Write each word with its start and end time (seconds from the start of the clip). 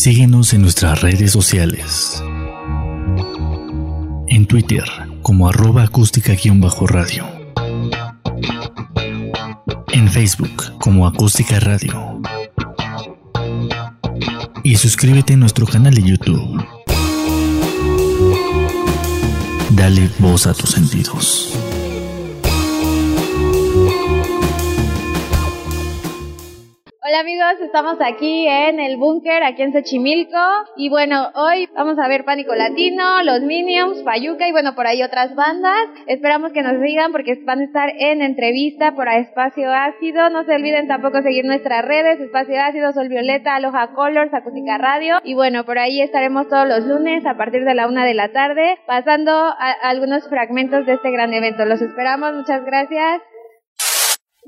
Síguenos 0.00 0.52
en 0.54 0.62
nuestras 0.62 1.00
redes 1.00 1.32
sociales. 1.32 2.22
En 4.28 4.46
Twitter 4.46 4.84
como 5.22 5.48
arroba 5.48 5.82
acústica-radio. 5.82 7.26
En 9.88 10.08
Facebook 10.08 10.78
como 10.78 11.04
acústica 11.04 11.58
radio. 11.58 12.22
Y 14.62 14.76
suscríbete 14.76 15.32
a 15.32 15.36
nuestro 15.36 15.66
canal 15.66 15.92
de 15.92 16.02
YouTube. 16.02 16.64
Dale 19.70 20.08
voz 20.20 20.46
a 20.46 20.54
tus 20.54 20.70
sentidos. 20.70 21.58
Amigos, 27.18 27.60
estamos 27.62 27.98
aquí 28.00 28.46
en 28.46 28.78
el 28.78 28.96
búnker, 28.96 29.42
aquí 29.42 29.62
en 29.62 29.72
Xochimilco. 29.72 30.38
Y 30.76 30.88
bueno, 30.88 31.30
hoy 31.34 31.68
vamos 31.74 31.98
a 31.98 32.06
ver 32.06 32.24
Pánico 32.24 32.54
Latino, 32.54 33.24
Los 33.24 33.40
Minions, 33.40 34.04
Fayuca 34.04 34.46
y 34.46 34.52
bueno, 34.52 34.76
por 34.76 34.86
ahí 34.86 35.02
otras 35.02 35.34
bandas. 35.34 35.88
Esperamos 36.06 36.52
que 36.52 36.62
nos 36.62 36.80
sigan 36.80 37.10
porque 37.10 37.42
van 37.44 37.58
a 37.58 37.64
estar 37.64 37.90
en 37.98 38.22
entrevista 38.22 38.94
por 38.94 39.08
Espacio 39.08 39.72
Ácido. 39.72 40.30
No 40.30 40.44
se 40.44 40.54
olviden 40.54 40.86
tampoco 40.86 41.20
seguir 41.22 41.44
nuestras 41.44 41.84
redes, 41.84 42.20
Espacio 42.20 42.62
Ácido, 42.62 42.92
Sol 42.92 43.08
Violeta, 43.08 43.56
Aloha 43.56 43.94
Colors, 43.94 44.32
Acústica 44.32 44.78
Radio. 44.78 45.16
Y 45.24 45.34
bueno, 45.34 45.64
por 45.64 45.80
ahí 45.80 46.00
estaremos 46.00 46.46
todos 46.46 46.68
los 46.68 46.84
lunes 46.84 47.26
a 47.26 47.36
partir 47.36 47.64
de 47.64 47.74
la 47.74 47.88
una 47.88 48.06
de 48.06 48.14
la 48.14 48.28
tarde, 48.28 48.78
pasando 48.86 49.52
algunos 49.82 50.28
fragmentos 50.28 50.86
de 50.86 50.92
este 50.92 51.10
gran 51.10 51.34
evento. 51.34 51.64
Los 51.64 51.82
esperamos, 51.82 52.32
muchas 52.34 52.64
gracias. 52.64 53.22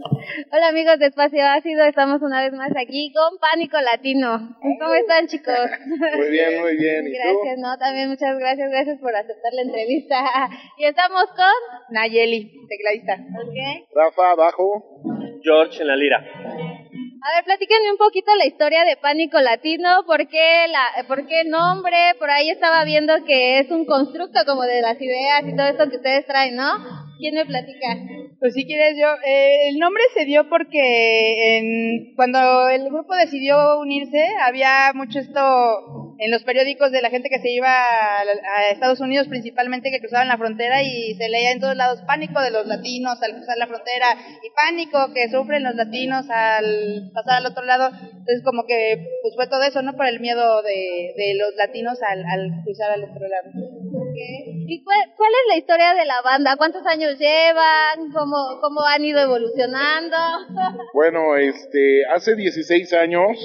Hola 0.53 0.69
amigos 0.69 0.99
de 0.99 1.07
Espacio 1.07 1.45
Ácido, 1.45 1.85
estamos 1.85 2.23
una 2.23 2.43
vez 2.43 2.53
más 2.53 2.71
aquí 2.77 3.13
con 3.13 3.39
Pánico 3.39 3.79
Latino. 3.81 4.57
¿Cómo 4.81 4.95
están 4.95 5.27
chicos? 5.27 5.55
Muy 6.16 6.30
bien, 6.30 6.61
muy 6.61 6.77
bien. 6.77 7.05
gracias, 7.05 7.59
¿no? 7.59 7.77
También 7.79 8.09
muchas 8.09 8.39
gracias, 8.39 8.71
gracias 8.71 8.99
por 9.01 9.15
aceptar 9.15 9.52
la 9.52 9.63
entrevista. 9.63 10.16
Y 10.79 10.85
estamos 10.85 11.24
con 11.37 11.91
Nayeli, 11.91 12.51
tecladista. 12.69 13.15
Ok. 13.15 13.89
Rafa, 13.95 14.30
abajo. 14.33 15.02
George 15.43 15.83
en 15.83 15.89
la 15.89 15.97
lira. 15.97 16.19
A 16.19 17.37
ver, 17.37 17.45
platíquenme 17.45 17.93
un 17.93 17.99
poquito 17.99 18.35
la 18.37 18.46
historia 18.46 18.85
de 18.85 18.96
Pánico 18.96 19.39
Latino, 19.41 20.05
¿por 20.07 20.27
qué, 20.29 20.67
la, 20.69 21.07
por 21.07 21.27
qué 21.27 21.45
nombre? 21.45 21.96
Por 22.19 22.30
ahí 22.30 22.49
estaba 22.49 22.83
viendo 22.85 23.13
que 23.27 23.59
es 23.59 23.71
un 23.71 23.85
constructo 23.85 24.41
como 24.46 24.63
de 24.63 24.80
las 24.80 25.01
ideas 25.01 25.43
y 25.45 25.55
todo 25.55 25.67
esto 25.67 25.91
que 25.91 25.96
ustedes 25.96 26.24
traen, 26.24 26.57
¿no? 26.57 26.99
¿Quién 27.21 27.35
me 27.35 27.45
platica? 27.45 27.99
Pues 28.38 28.54
si 28.54 28.65
quieres 28.65 28.96
yo, 28.99 29.07
eh, 29.26 29.68
el 29.68 29.79
nombre 29.79 30.02
se 30.15 30.24
dio 30.24 30.49
porque 30.49 31.59
en, 31.59 32.15
cuando 32.16 32.71
el 32.71 32.88
grupo 32.88 33.15
decidió 33.15 33.79
unirse 33.79 34.24
había 34.43 34.93
mucho 34.95 35.18
esto 35.18 36.16
en 36.18 36.30
los 36.30 36.43
periódicos 36.45 36.93
de 36.93 37.02
la 37.02 37.10
gente 37.10 37.29
que 37.29 37.40
se 37.40 37.51
iba 37.51 37.68
a, 37.68 38.71
Estados 38.73 39.01
Unidos 39.01 39.29
principalmente 39.29 39.90
que 39.90 40.01
cruzaban 40.01 40.29
la 40.29 40.38
frontera 40.38 40.82
y 40.82 41.15
se 41.15 41.29
leía 41.29 41.52
en 41.52 41.60
todos 41.60 41.77
lados 41.77 42.01
pánico 42.07 42.40
de 42.40 42.51
los 42.51 42.66
latinos 42.66 43.21
al 43.23 43.37
cruzar 43.37 43.59
la 43.59 43.66
frontera 43.66 44.16
y 44.43 44.51
pánico 44.51 45.12
que 45.12 45.29
sufren 45.29 45.62
los 45.62 45.74
latinos 45.74 46.24
al 46.30 47.10
pasar 47.12 47.38
al 47.38 47.46
otro 47.46 47.65
lado. 47.65 47.90
Entonces 47.95 48.43
como 48.45 48.65
que 48.66 49.05
pues 49.23 49.34
fue 49.34 49.46
todo 49.49 49.62
eso, 49.62 49.82
¿no? 49.82 49.95
Por 49.96 50.07
el 50.07 50.21
miedo 50.21 50.62
de, 50.62 51.12
de 51.16 51.34
los 51.34 51.55
latinos 51.57 51.99
al, 52.02 52.24
al 52.24 52.62
cruzar 52.65 52.93
al 52.93 53.05
otro 53.05 53.29
lado. 53.29 53.99
¿Y 54.15 54.85
cuál, 54.85 54.99
cuál, 55.16 55.30
es 55.30 55.49
la 55.49 55.59
historia 55.59 55.95
de 55.95 56.05
la 56.07 56.23
banda? 56.23 56.57
¿Cuántos 56.57 56.87
años 56.87 57.19
llevan? 57.19 58.13
¿Cómo, 58.13 58.61
cómo 58.61 58.80
han 58.83 59.05
ido 59.05 59.21
evolucionando? 59.21 60.17
Bueno, 60.93 61.37
este, 61.37 62.05
hace 62.15 62.37
16 62.37 62.93
años 62.95 63.39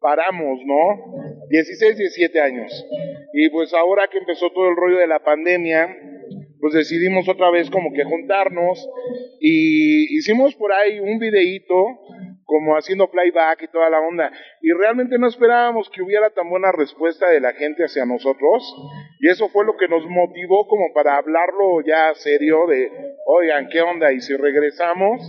paramos, 0.00 0.58
¿no? 0.64 1.46
16, 1.48 1.96
17 1.96 2.40
años. 2.40 2.86
Y 3.32 3.48
pues 3.50 3.72
ahora 3.74 4.08
que 4.10 4.18
empezó 4.18 4.50
todo 4.50 4.68
el 4.68 4.76
rollo 4.76 4.98
de 4.98 5.06
la 5.06 5.20
pandemia, 5.20 5.88
pues 6.60 6.74
decidimos 6.74 7.28
otra 7.28 7.50
vez 7.50 7.70
como 7.70 7.92
que 7.92 8.04
juntarnos 8.04 8.88
y 9.40 10.16
hicimos 10.16 10.54
por 10.56 10.72
ahí 10.72 11.00
un 11.00 11.18
videíto 11.18 11.74
como 12.50 12.76
haciendo 12.76 13.08
playback 13.08 13.62
y 13.62 13.68
toda 13.68 13.88
la 13.88 14.00
onda. 14.00 14.32
Y 14.60 14.72
realmente 14.72 15.16
no 15.20 15.28
esperábamos 15.28 15.88
que 15.90 16.02
hubiera 16.02 16.30
tan 16.30 16.50
buena 16.50 16.72
respuesta 16.72 17.30
de 17.30 17.40
la 17.40 17.52
gente 17.52 17.84
hacia 17.84 18.04
nosotros. 18.04 18.74
Y 19.20 19.28
eso 19.28 19.48
fue 19.50 19.64
lo 19.64 19.76
que 19.76 19.86
nos 19.86 20.04
motivó 20.06 20.66
como 20.66 20.92
para 20.92 21.16
hablarlo 21.16 21.80
ya 21.86 22.12
serio 22.14 22.66
de, 22.66 22.90
oigan, 23.24 23.68
¿qué 23.68 23.80
onda? 23.82 24.12
Y 24.12 24.20
si 24.20 24.34
regresamos, 24.36 25.20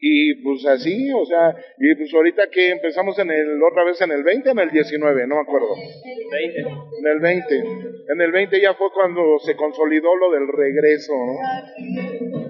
y 0.00 0.42
pues 0.42 0.64
así, 0.64 1.12
o 1.12 1.26
sea, 1.26 1.54
y 1.78 1.94
pues 1.94 2.14
ahorita 2.14 2.48
que 2.50 2.70
empezamos 2.70 3.18
en 3.18 3.30
el, 3.30 3.62
otra 3.62 3.84
vez 3.84 4.00
en 4.00 4.12
el 4.12 4.22
20, 4.22 4.50
en 4.50 4.58
el 4.58 4.70
19, 4.70 5.26
no 5.26 5.34
me 5.34 5.40
acuerdo. 5.42 5.74
20. 6.32 6.60
En 6.60 7.06
el 7.06 7.20
20. 7.20 7.54
En 8.08 8.20
el 8.22 8.32
20 8.32 8.60
ya 8.62 8.72
fue 8.72 8.88
cuando 8.94 9.38
se 9.40 9.54
consolidó 9.56 10.16
lo 10.16 10.30
del 10.30 10.48
regreso, 10.48 11.12
¿no? 11.12 12.45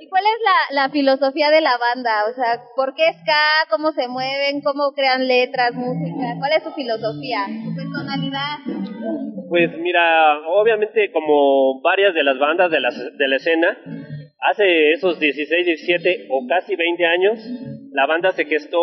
¿Y 0.00 0.08
cuál 0.08 0.24
es 0.24 0.40
la, 0.72 0.82
la 0.82 0.90
filosofía 0.90 1.50
de 1.50 1.60
la 1.60 1.76
banda? 1.76 2.24
O 2.30 2.32
sea, 2.32 2.64
¿por 2.74 2.94
qué 2.94 3.04
ska? 3.20 3.68
¿Cómo 3.68 3.92
se 3.92 4.08
mueven? 4.08 4.62
¿Cómo 4.62 4.92
crean 4.92 5.28
letras, 5.28 5.74
música? 5.74 6.36
¿Cuál 6.38 6.52
es 6.56 6.62
su 6.62 6.72
filosofía? 6.72 7.44
¿Su 7.62 7.76
personalidad? 7.76 8.64
Pues 9.50 9.70
mira, 9.78 10.40
obviamente 10.48 11.12
como 11.12 11.82
varias 11.82 12.14
de 12.14 12.24
las 12.24 12.38
bandas 12.38 12.70
de 12.70 12.80
la, 12.80 12.88
de 12.88 13.28
la 13.28 13.36
escena, 13.36 13.76
hace 14.40 14.92
esos 14.92 15.20
16, 15.20 15.66
17 15.66 16.28
o 16.30 16.46
casi 16.48 16.76
20 16.76 17.04
años, 17.04 17.38
la 17.92 18.06
banda 18.06 18.30
se 18.30 18.46
gestó 18.46 18.80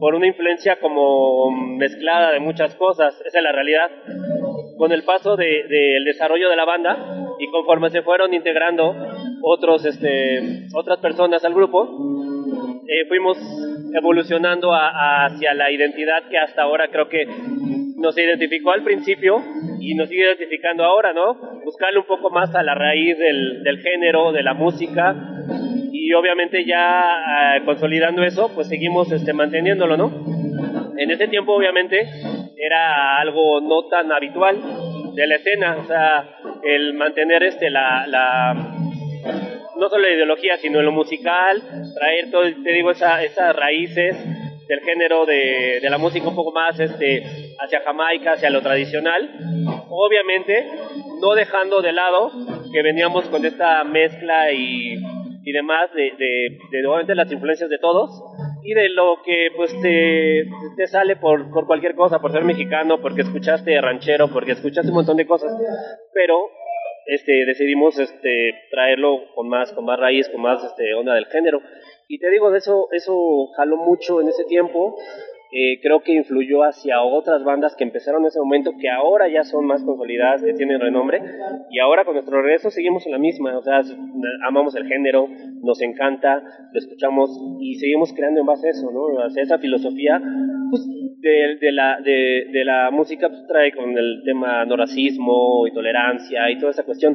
por 0.00 0.14
una 0.14 0.28
influencia 0.28 0.80
como 0.80 1.50
mezclada 1.50 2.32
de 2.32 2.40
muchas 2.40 2.74
cosas, 2.76 3.20
esa 3.26 3.38
es 3.38 3.44
la 3.44 3.52
realidad. 3.52 3.90
Con 4.78 4.92
el 4.92 5.02
paso 5.02 5.36
del 5.36 5.68
de, 5.68 6.00
desarrollo 6.04 6.48
de 6.48 6.56
la 6.56 6.64
banda 6.64 7.34
y 7.38 7.50
conforme 7.50 7.90
se 7.90 8.02
fueron 8.02 8.32
integrando 8.32 8.94
otros, 9.42 9.84
este, 9.84 10.68
otras 10.72 10.98
personas 10.98 11.44
al 11.44 11.52
grupo, 11.52 11.84
eh, 12.86 13.06
fuimos 13.08 13.36
evolucionando 13.94 14.70
hacia 14.72 15.54
la 15.54 15.70
identidad 15.70 16.28
que 16.30 16.38
hasta 16.38 16.62
ahora 16.62 16.88
creo 16.88 17.08
que 17.08 17.26
nos 17.96 18.16
identificó 18.16 18.70
al 18.70 18.84
principio 18.84 19.42
y 19.80 19.94
nos 19.94 20.08
sigue 20.08 20.22
identificando 20.22 20.84
ahora, 20.84 21.12
¿no? 21.12 21.34
Buscarle 21.64 21.98
un 21.98 22.06
poco 22.06 22.30
más 22.30 22.54
a 22.54 22.62
la 22.62 22.74
raíz 22.74 23.18
del, 23.18 23.62
del 23.64 23.80
género, 23.80 24.32
de 24.32 24.42
la 24.42 24.54
música 24.54 25.16
y 25.92 26.12
obviamente 26.14 26.64
ya 26.64 27.56
eh, 27.56 27.64
consolidando 27.64 28.22
eso, 28.22 28.50
pues 28.54 28.68
seguimos 28.68 29.10
este, 29.12 29.32
manteniéndolo, 29.32 29.96
¿no? 29.96 30.24
En 30.96 31.10
ese 31.10 31.28
tiempo 31.28 31.54
obviamente 31.54 32.08
era 32.58 33.18
algo 33.18 33.60
no 33.60 33.84
tan 33.88 34.10
habitual 34.12 35.14
de 35.14 35.26
la 35.26 35.36
escena, 35.36 35.76
o 35.78 35.86
sea, 35.86 36.38
el 36.62 36.94
mantener 36.94 37.42
este 37.42 37.70
la, 37.70 38.06
la 38.06 38.54
no 39.76 39.88
solo 39.88 40.02
la 40.02 40.14
ideología, 40.14 40.56
sino 40.56 40.82
lo 40.82 40.92
musical, 40.92 41.62
traer 41.94 42.30
todo, 42.30 42.42
te 42.42 42.72
digo, 42.72 42.90
esa, 42.90 43.22
esas 43.22 43.54
raíces 43.54 44.16
del 44.66 44.80
género 44.80 45.24
de, 45.24 45.78
de, 45.80 45.90
la 45.90 45.98
música 45.98 46.28
un 46.28 46.34
poco 46.34 46.52
más 46.52 46.78
este, 46.78 47.22
hacia 47.58 47.80
Jamaica, 47.80 48.32
hacia 48.32 48.50
lo 48.50 48.60
tradicional. 48.60 49.30
Obviamente, 49.88 50.66
no 51.22 51.34
dejando 51.34 51.80
de 51.80 51.92
lado 51.92 52.30
que 52.72 52.82
veníamos 52.82 53.28
con 53.28 53.44
esta 53.44 53.82
mezcla 53.84 54.52
y, 54.52 54.94
y 55.44 55.52
demás 55.52 55.90
de, 55.94 56.12
de, 56.18 56.58
de, 57.06 57.14
las 57.14 57.32
influencias 57.32 57.70
de 57.70 57.78
todos 57.78 58.10
y 58.68 58.74
de 58.74 58.90
lo 58.90 59.22
que 59.24 59.48
pues 59.56 59.72
te, 59.80 60.44
te 60.76 60.86
sale 60.88 61.16
por, 61.16 61.50
por 61.50 61.66
cualquier 61.66 61.94
cosa, 61.94 62.18
por 62.18 62.32
ser 62.32 62.44
mexicano, 62.44 63.00
porque 63.00 63.22
escuchaste 63.22 63.80
ranchero, 63.80 64.28
porque 64.28 64.52
escuchaste 64.52 64.90
un 64.90 64.96
montón 64.96 65.16
de 65.16 65.26
cosas, 65.26 65.50
pero 66.12 66.50
este 67.06 67.46
decidimos 67.46 67.98
este 67.98 68.52
traerlo 68.70 69.20
con 69.34 69.48
más 69.48 69.72
con 69.72 69.86
más 69.86 69.98
raíz 69.98 70.28
con 70.28 70.42
más 70.42 70.62
este 70.62 70.92
onda 70.92 71.14
del 71.14 71.24
género. 71.26 71.62
Y 72.08 72.18
te 72.18 72.28
digo 72.28 72.54
eso 72.54 72.88
eso 72.92 73.46
jaló 73.56 73.78
mucho 73.78 74.20
en 74.20 74.28
ese 74.28 74.44
tiempo 74.44 74.98
eh, 75.50 75.80
creo 75.80 76.00
que 76.00 76.12
influyó 76.12 76.62
hacia 76.62 77.02
otras 77.02 77.42
bandas 77.44 77.74
que 77.76 77.84
empezaron 77.84 78.22
en 78.22 78.28
ese 78.28 78.38
momento 78.38 78.72
que 78.78 78.90
ahora 78.90 79.28
ya 79.28 79.44
son 79.44 79.66
más 79.66 79.82
consolidadas 79.82 80.42
que 80.42 80.52
tienen 80.54 80.80
renombre 80.80 81.20
y 81.70 81.78
ahora 81.78 82.04
con 82.04 82.14
nuestro 82.14 82.42
regreso 82.42 82.70
seguimos 82.70 83.06
en 83.06 83.12
la 83.12 83.18
misma 83.18 83.56
o 83.56 83.62
sea 83.62 83.80
amamos 84.46 84.74
el 84.76 84.86
género 84.86 85.26
nos 85.62 85.80
encanta 85.80 86.42
lo 86.72 86.78
escuchamos 86.78 87.30
y 87.60 87.74
seguimos 87.76 88.12
creando 88.14 88.40
en 88.40 88.46
base 88.46 88.68
a 88.68 88.70
eso 88.70 88.90
no 88.92 89.24
hacia 89.24 89.42
esa 89.42 89.58
filosofía 89.58 90.20
pues 90.70 90.86
de, 91.20 91.58
de, 91.60 91.72
la, 91.72 91.98
de, 92.00 92.46
de 92.52 92.64
la 92.64 92.90
música 92.90 93.28
pues, 93.28 93.46
trae 93.46 93.72
con 93.72 93.96
el 93.96 94.22
tema 94.24 94.64
no 94.64 94.76
racismo 94.76 95.66
y 95.66 95.72
tolerancia 95.72 96.50
y 96.50 96.58
toda 96.58 96.70
esa 96.70 96.84
cuestión. 96.84 97.14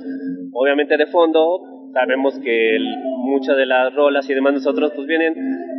Obviamente 0.53 0.97
de 0.97 1.07
fondo 1.07 1.82
sabemos 1.93 2.37
que 2.43 2.77
muchas 3.17 3.55
de 3.55 3.65
las 3.65 3.93
rolas 3.93 4.29
y 4.29 4.33
demás 4.33 4.53
nosotros 4.53 4.91
pues 4.95 5.07
vienen 5.07 5.33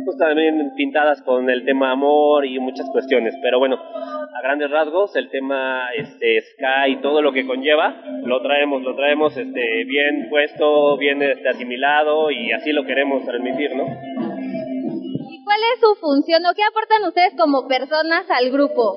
pues 0.05 0.17
también 0.17 0.71
pintadas 0.75 1.21
con 1.23 1.49
el 1.49 1.65
tema 1.65 1.91
amor 1.91 2.45
y 2.45 2.59
muchas 2.59 2.89
cuestiones, 2.91 3.35
pero 3.41 3.59
bueno, 3.59 3.75
a 3.75 4.41
grandes 4.41 4.69
rasgos 4.71 5.15
el 5.15 5.29
tema 5.29 5.89
este 5.95 6.41
ska 6.41 6.87
y 6.87 7.01
todo 7.01 7.21
lo 7.21 7.33
que 7.33 7.45
conlleva 7.45 8.01
lo 8.23 8.41
traemos, 8.41 8.81
lo 8.83 8.95
traemos 8.95 9.35
este 9.35 9.83
bien 9.85 10.27
puesto, 10.29 10.97
bien 10.97 11.21
este, 11.21 11.49
asimilado 11.49 12.31
y 12.31 12.51
así 12.51 12.71
lo 12.71 12.85
queremos 12.85 13.25
transmitir, 13.25 13.75
¿no? 13.75 13.85
¿Cuál 13.85 15.59
es 15.73 15.79
su 15.79 15.95
función 15.99 16.45
o 16.45 16.53
qué 16.55 16.63
aportan 16.63 17.07
ustedes 17.07 17.33
como 17.37 17.67
personas 17.67 18.25
al 18.29 18.51
grupo? 18.51 18.95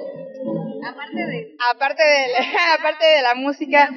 Aparte 0.89 1.27
de... 1.27 1.57
Aparte 1.75 2.03
de, 2.03 2.47
aparte 2.79 3.07
de 3.07 3.23
la 3.23 3.35
música, 3.37 3.91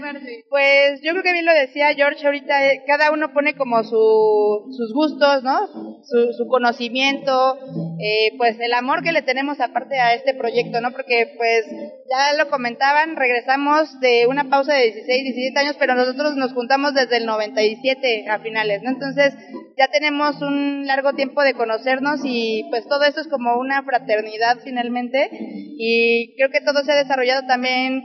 pues 0.49 1.01
yo 1.01 1.11
creo 1.11 1.23
que 1.23 1.33
bien 1.33 1.45
lo 1.45 1.53
decía 1.53 1.93
George 1.93 2.25
ahorita, 2.25 2.67
eh, 2.67 2.83
cada 2.85 3.11
uno 3.11 3.33
pone 3.33 3.55
como 3.55 3.83
su, 3.83 4.67
sus 4.75 4.93
gustos, 4.93 5.43
¿no? 5.43 5.67
Su, 6.03 6.33
su 6.33 6.47
conocimiento, 6.47 7.57
eh, 7.99 8.35
pues 8.37 8.59
el 8.59 8.73
amor 8.73 9.03
que 9.03 9.11
le 9.11 9.21
tenemos 9.21 9.59
aparte 9.59 9.99
a 9.99 10.13
este 10.13 10.33
proyecto, 10.33 10.81
¿no? 10.81 10.91
Porque 10.91 11.33
pues 11.37 11.65
ya 12.09 12.33
lo 12.37 12.49
comentaban, 12.49 13.15
regresamos 13.15 13.99
de 13.99 14.27
una 14.27 14.49
pausa 14.49 14.73
de 14.73 14.91
16, 14.91 15.23
17 15.23 15.59
años, 15.59 15.75
pero 15.79 15.95
nosotros 15.95 16.35
nos 16.35 16.53
juntamos 16.53 16.93
desde 16.93 17.17
el 17.17 17.25
97 17.25 18.27
a 18.29 18.39
finales, 18.39 18.81
¿no? 18.83 18.89
Entonces 18.89 19.33
ya 19.77 19.87
tenemos 19.87 20.41
un 20.41 20.85
largo 20.85 21.13
tiempo 21.13 21.41
de 21.43 21.53
conocernos 21.53 22.21
y 22.23 22.65
pues 22.69 22.87
todo 22.87 23.03
esto 23.03 23.21
es 23.21 23.27
como 23.27 23.57
una 23.57 23.83
fraternidad 23.83 24.59
finalmente 24.63 25.29
y 25.31 26.33
creo 26.35 26.49
que 26.49 26.61
todo 26.61 26.83
se 26.83 26.91
ha 26.91 26.95
desarrollado 26.95 27.47
también 27.47 28.01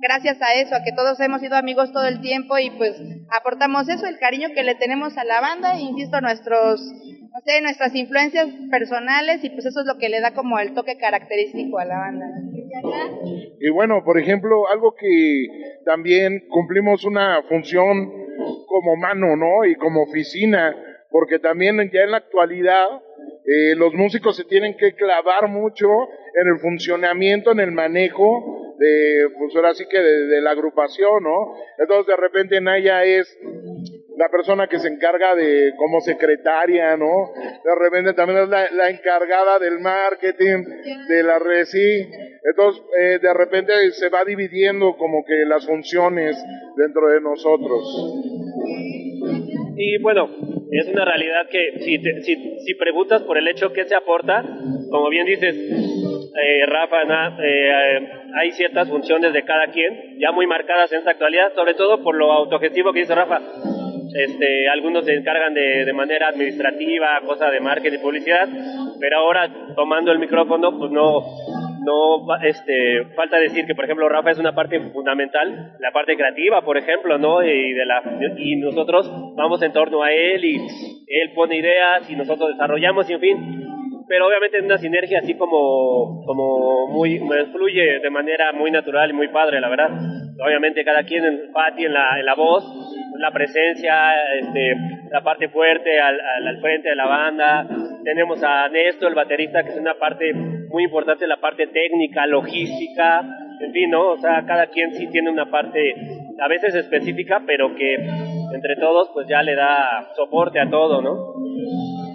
gracias 0.00 0.40
a 0.40 0.54
eso, 0.54 0.74
a 0.74 0.82
que 0.82 0.92
todos 0.92 1.18
hemos 1.20 1.40
sido 1.40 1.56
amigos 1.56 1.92
todo 1.92 2.06
el 2.06 2.20
tiempo 2.20 2.58
y 2.58 2.70
pues 2.70 3.00
aportamos 3.30 3.88
eso, 3.88 4.06
el 4.06 4.18
cariño 4.18 4.48
que 4.54 4.62
le 4.62 4.74
tenemos 4.74 5.16
a 5.16 5.24
la 5.24 5.40
banda, 5.40 5.78
insisto, 5.78 6.20
nuestros, 6.20 6.80
no 6.82 7.40
sé, 7.44 7.60
nuestras 7.60 7.94
influencias 7.94 8.48
personales 8.70 9.42
y 9.42 9.50
pues 9.50 9.66
eso 9.66 9.80
es 9.80 9.86
lo 9.86 9.98
que 9.98 10.08
le 10.08 10.20
da 10.20 10.32
como 10.32 10.58
el 10.58 10.74
toque 10.74 10.96
característico 10.96 11.78
a 11.78 11.84
la 11.84 11.98
banda. 11.98 12.26
Y 13.60 13.70
bueno, 13.70 14.04
por 14.04 14.18
ejemplo, 14.20 14.68
algo 14.68 14.94
que 14.94 15.46
también 15.84 16.44
cumplimos 16.48 17.04
una 17.04 17.42
función 17.48 18.25
como 18.66 18.96
mano, 18.96 19.36
¿no? 19.36 19.64
Y 19.64 19.74
como 19.76 20.02
oficina, 20.02 20.74
porque 21.10 21.38
también 21.38 21.76
ya 21.92 22.02
en 22.02 22.10
la 22.10 22.18
actualidad 22.18 22.86
eh, 23.46 23.74
los 23.76 23.94
músicos 23.94 24.36
se 24.36 24.44
tienen 24.44 24.76
que 24.76 24.94
clavar 24.94 25.48
mucho 25.48 25.86
en 26.34 26.48
el 26.48 26.58
funcionamiento, 26.58 27.52
en 27.52 27.60
el 27.60 27.70
manejo 27.70 28.74
de, 28.78 29.28
pues 29.38 29.54
ahora 29.54 29.72
sí 29.74 29.84
que 29.88 30.00
de, 30.00 30.40
la 30.40 30.50
agrupación, 30.50 31.22
¿no? 31.22 31.54
Entonces 31.78 32.06
de 32.08 32.16
repente 32.16 32.60
Naya 32.60 33.04
es 33.04 33.38
la 34.16 34.28
persona 34.30 34.66
que 34.66 34.78
se 34.78 34.88
encarga 34.88 35.34
de 35.34 35.74
como 35.76 36.00
secretaria, 36.00 36.96
¿no? 36.96 37.32
De 37.64 37.74
repente 37.78 38.14
también 38.14 38.40
es 38.40 38.48
la, 38.48 38.90
encargada 38.90 39.58
del 39.58 39.78
marketing, 39.78 40.64
de 41.08 41.22
la 41.22 41.38
red, 41.38 41.64
sí. 41.66 42.10
Entonces, 42.42 42.82
eh, 42.98 43.18
de 43.20 43.34
repente 43.34 43.72
se 43.92 44.08
va 44.08 44.24
dividiendo 44.24 44.96
como 44.96 45.24
que 45.24 45.44
las 45.46 45.66
funciones 45.66 46.36
dentro 46.76 47.08
de 47.08 47.20
nosotros. 47.20 48.25
Y 49.78 49.98
bueno, 49.98 50.30
es 50.70 50.88
una 50.88 51.04
realidad 51.04 51.48
que 51.50 51.78
si, 51.80 51.98
si, 52.22 52.58
si 52.60 52.74
preguntas 52.74 53.22
por 53.22 53.36
el 53.36 53.46
hecho 53.46 53.72
que 53.72 53.84
se 53.84 53.94
aporta, 53.94 54.42
como 54.90 55.10
bien 55.10 55.26
dices, 55.26 55.54
eh, 55.54 56.66
Rafa, 56.66 57.02
eh, 57.42 58.08
hay 58.34 58.52
ciertas 58.52 58.88
funciones 58.88 59.32
de 59.32 59.44
cada 59.44 59.66
quien, 59.68 60.18
ya 60.18 60.32
muy 60.32 60.46
marcadas 60.46 60.90
en 60.92 60.98
esta 60.98 61.12
actualidad, 61.12 61.52
sobre 61.54 61.74
todo 61.74 62.02
por 62.02 62.14
lo 62.14 62.32
autogestivo 62.32 62.92
que 62.92 63.00
dice 63.00 63.14
Rafa. 63.14 63.40
Este, 64.14 64.68
algunos 64.68 65.04
se 65.04 65.14
encargan 65.14 65.52
de, 65.52 65.84
de 65.84 65.92
manera 65.92 66.28
administrativa, 66.28 67.20
cosa 67.26 67.50
de 67.50 67.60
marketing 67.60 67.98
y 67.98 68.02
publicidad, 68.02 68.48
pero 68.98 69.18
ahora 69.18 69.74
tomando 69.74 70.10
el 70.10 70.18
micrófono, 70.18 70.78
pues 70.78 70.90
no, 70.90 71.20
no 71.86 72.26
este 72.42 73.04
falta 73.14 73.38
decir 73.38 73.64
que 73.64 73.74
por 73.74 73.84
ejemplo 73.84 74.08
Rafa 74.08 74.32
es 74.32 74.38
una 74.38 74.54
parte 74.54 74.80
fundamental 74.90 75.76
la 75.78 75.92
parte 75.92 76.16
creativa 76.16 76.62
por 76.62 76.76
ejemplo 76.76 77.16
no 77.16 77.42
y 77.42 77.72
de 77.72 77.86
la 77.86 78.02
y 78.36 78.56
nosotros 78.56 79.08
vamos 79.36 79.62
en 79.62 79.72
torno 79.72 80.02
a 80.02 80.12
él 80.12 80.44
y 80.44 80.56
él 80.56 81.32
pone 81.34 81.56
ideas 81.56 82.10
y 82.10 82.16
nosotros 82.16 82.50
desarrollamos 82.50 83.08
y 83.08 83.12
en 83.12 83.20
fin 83.20 83.75
pero 84.08 84.26
obviamente 84.26 84.58
es 84.58 84.64
una 84.64 84.78
sinergia 84.78 85.18
así 85.18 85.34
como 85.34 86.22
como 86.24 86.88
muy 86.88 87.20
fluye 87.52 88.00
de 88.00 88.10
manera 88.10 88.52
muy 88.52 88.70
natural 88.70 89.10
y 89.10 89.14
muy 89.14 89.28
padre 89.28 89.60
la 89.60 89.68
verdad 89.68 89.90
obviamente 90.44 90.84
cada 90.84 91.04
quien 91.04 91.24
en 91.24 91.52
Pati 91.52 91.84
en 91.84 91.94
la, 91.94 92.18
en 92.18 92.26
la 92.26 92.34
voz 92.34 92.64
la 93.18 93.30
presencia 93.30 94.14
este 94.40 94.74
la 95.10 95.22
parte 95.22 95.48
fuerte 95.48 96.00
al, 96.00 96.20
al 96.20 96.60
frente 96.60 96.90
de 96.90 96.96
la 96.96 97.06
banda 97.06 97.66
tenemos 98.06 98.40
a 98.40 98.68
Néstor, 98.68 99.08
el 99.08 99.16
baterista, 99.16 99.64
que 99.64 99.70
es 99.70 99.78
una 99.78 99.94
parte 99.94 100.32
muy 100.32 100.84
importante, 100.84 101.26
la 101.26 101.38
parte 101.38 101.66
técnica, 101.66 102.24
logística, 102.24 103.20
en 103.60 103.72
fin, 103.72 103.90
¿no? 103.90 104.12
O 104.12 104.18
sea, 104.18 104.44
cada 104.46 104.68
quien 104.68 104.94
sí 104.94 105.08
tiene 105.08 105.28
una 105.28 105.50
parte 105.50 105.92
a 106.40 106.46
veces 106.46 106.76
específica, 106.76 107.42
pero 107.44 107.74
que 107.74 107.94
entre 107.96 108.76
todos 108.76 109.10
pues 109.12 109.26
ya 109.26 109.42
le 109.42 109.56
da 109.56 110.08
soporte 110.14 110.60
a 110.60 110.70
todo, 110.70 111.02
¿no? 111.02 112.05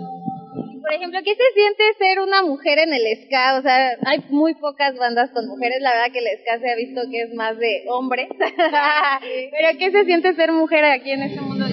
Por 0.91 0.97
ejemplo, 0.97 1.21
¿qué 1.23 1.35
se 1.35 1.53
siente 1.53 1.83
ser 1.99 2.19
una 2.19 2.43
mujer 2.43 2.77
en 2.79 2.93
el 2.93 3.03
ska? 3.23 3.57
O 3.57 3.61
sea, 3.61 3.91
hay 4.05 4.25
muy 4.29 4.55
pocas 4.55 4.97
bandas 4.97 5.29
con 5.29 5.47
mujeres, 5.47 5.77
la 5.79 5.91
verdad 5.93 6.11
que 6.11 6.19
el 6.19 6.37
ska 6.41 6.59
se 6.59 6.69
ha 6.69 6.75
visto 6.75 7.03
que 7.09 7.21
es 7.21 7.33
más 7.33 7.57
de 7.57 7.85
hombres. 7.87 8.27
Pero 8.37 9.77
¿qué 9.79 9.89
se 9.89 10.03
siente 10.03 10.33
ser 10.33 10.51
mujer 10.51 10.83
aquí 10.83 11.11
en 11.11 11.23
este 11.23 11.39
mundo 11.39 11.65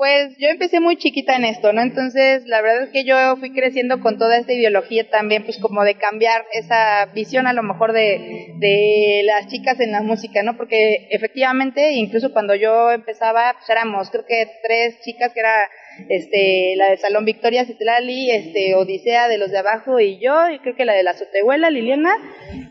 pues 0.00 0.34
yo 0.38 0.48
empecé 0.48 0.80
muy 0.80 0.96
chiquita 0.96 1.36
en 1.36 1.44
esto, 1.44 1.74
¿no? 1.74 1.82
Entonces, 1.82 2.46
la 2.46 2.62
verdad 2.62 2.84
es 2.84 2.88
que 2.88 3.04
yo 3.04 3.36
fui 3.36 3.52
creciendo 3.52 4.00
con 4.00 4.16
toda 4.16 4.38
esta 4.38 4.54
ideología 4.54 5.10
también, 5.10 5.44
pues 5.44 5.58
como 5.58 5.84
de 5.84 5.96
cambiar 5.96 6.46
esa 6.54 7.04
visión 7.12 7.46
a 7.46 7.52
lo 7.52 7.62
mejor 7.62 7.92
de, 7.92 8.54
de 8.60 9.20
las 9.26 9.48
chicas 9.48 9.78
en 9.78 9.92
la 9.92 10.00
música, 10.00 10.42
¿no? 10.42 10.56
Porque 10.56 11.08
efectivamente, 11.10 11.92
incluso 11.92 12.32
cuando 12.32 12.54
yo 12.54 12.90
empezaba, 12.90 13.52
pues 13.58 13.68
éramos 13.68 14.08
creo 14.10 14.24
que 14.24 14.48
tres 14.62 15.02
chicas 15.02 15.34
que 15.34 15.40
era 15.40 15.68
este 16.08 16.74
la 16.76 16.90
de 16.90 16.96
Salón 16.96 17.24
Victoria 17.24 17.64
Citlali, 17.64 18.30
este 18.30 18.74
Odisea 18.74 19.28
de 19.28 19.38
los 19.38 19.50
de 19.50 19.58
abajo 19.58 20.00
y 20.00 20.18
yo, 20.18 20.48
y 20.48 20.58
creo 20.60 20.74
que 20.76 20.84
la 20.84 20.94
de 20.94 21.02
la 21.02 21.14
Sotehuela, 21.14 21.70
Liliana, 21.70 22.14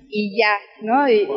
y 0.09 0.37
ya, 0.37 0.55
¿no? 0.81 1.07
Y, 1.09 1.27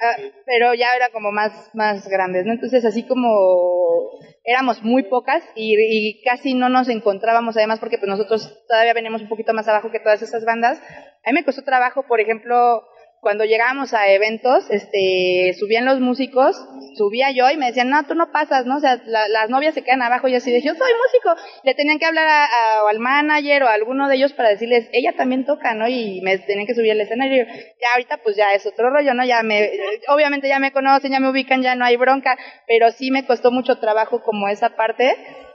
ah, 0.00 0.16
pero 0.46 0.74
ya 0.74 0.88
era 0.96 1.10
como 1.10 1.32
más, 1.32 1.70
más 1.74 2.08
grandes, 2.08 2.44
¿no? 2.44 2.52
Entonces 2.52 2.84
así 2.84 3.04
como 3.04 4.10
éramos 4.44 4.82
muy 4.82 5.04
pocas 5.04 5.42
y, 5.54 6.20
casi 6.24 6.54
no 6.54 6.68
nos 6.68 6.88
encontrábamos 6.88 7.56
además 7.56 7.78
porque 7.78 7.98
pues 7.98 8.08
nosotros 8.08 8.64
todavía 8.68 8.94
venimos 8.94 9.22
un 9.22 9.28
poquito 9.28 9.54
más 9.54 9.68
abajo 9.68 9.90
que 9.90 10.00
todas 10.00 10.22
esas 10.22 10.44
bandas. 10.44 10.80
A 11.24 11.30
mí 11.30 11.34
me 11.34 11.44
costó 11.44 11.62
trabajo, 11.62 12.04
por 12.06 12.20
ejemplo, 12.20 12.82
cuando 13.22 13.44
llegábamos 13.44 13.94
a 13.94 14.08
eventos, 14.08 14.68
este, 14.68 15.54
subían 15.56 15.84
los 15.84 16.00
músicos, 16.00 16.56
subía 16.96 17.30
yo 17.30 17.48
y 17.50 17.56
me 17.56 17.66
decían, 17.66 17.88
no, 17.88 18.02
tú 18.02 18.16
no 18.16 18.32
pasas, 18.32 18.66
¿no? 18.66 18.78
O 18.78 18.80
sea, 18.80 19.00
las 19.06 19.48
novias 19.48 19.74
se 19.74 19.82
quedan 19.84 20.02
abajo 20.02 20.26
y 20.26 20.34
así 20.34 20.50
de, 20.50 20.60
yo 20.60 20.74
soy 20.74 20.90
músico. 20.92 21.40
Le 21.62 21.72
tenían 21.74 22.00
que 22.00 22.06
hablar 22.06 22.26
a, 22.26 22.48
al 22.90 22.98
manager 22.98 23.62
o 23.62 23.68
a 23.68 23.74
alguno 23.74 24.08
de 24.08 24.16
ellos 24.16 24.32
para 24.32 24.48
decirles, 24.48 24.88
ella 24.92 25.12
también 25.16 25.46
toca, 25.46 25.72
¿no? 25.72 25.86
Y 25.86 26.20
me 26.22 26.36
tenían 26.38 26.66
que 26.66 26.74
subir 26.74 26.90
al 26.90 27.00
escenario. 27.00 27.46
Ya 27.46 27.92
ahorita 27.92 28.16
pues 28.24 28.34
ya 28.34 28.54
es 28.54 28.66
otro 28.66 28.90
rollo, 28.90 29.14
¿no? 29.14 29.24
Ya 29.24 29.44
me, 29.44 29.70
obviamente 30.08 30.48
ya 30.48 30.58
me 30.58 30.72
conocen, 30.72 31.12
ya 31.12 31.20
me 31.20 31.30
ubican, 31.30 31.62
ya 31.62 31.76
no 31.76 31.84
hay 31.84 31.96
bronca, 31.96 32.36
pero 32.66 32.90
sí 32.90 33.12
me 33.12 33.24
costó 33.24 33.52
mucho 33.52 33.78
trabajo 33.78 34.24
como 34.24 34.48
esa 34.48 34.70
parte 34.70 35.14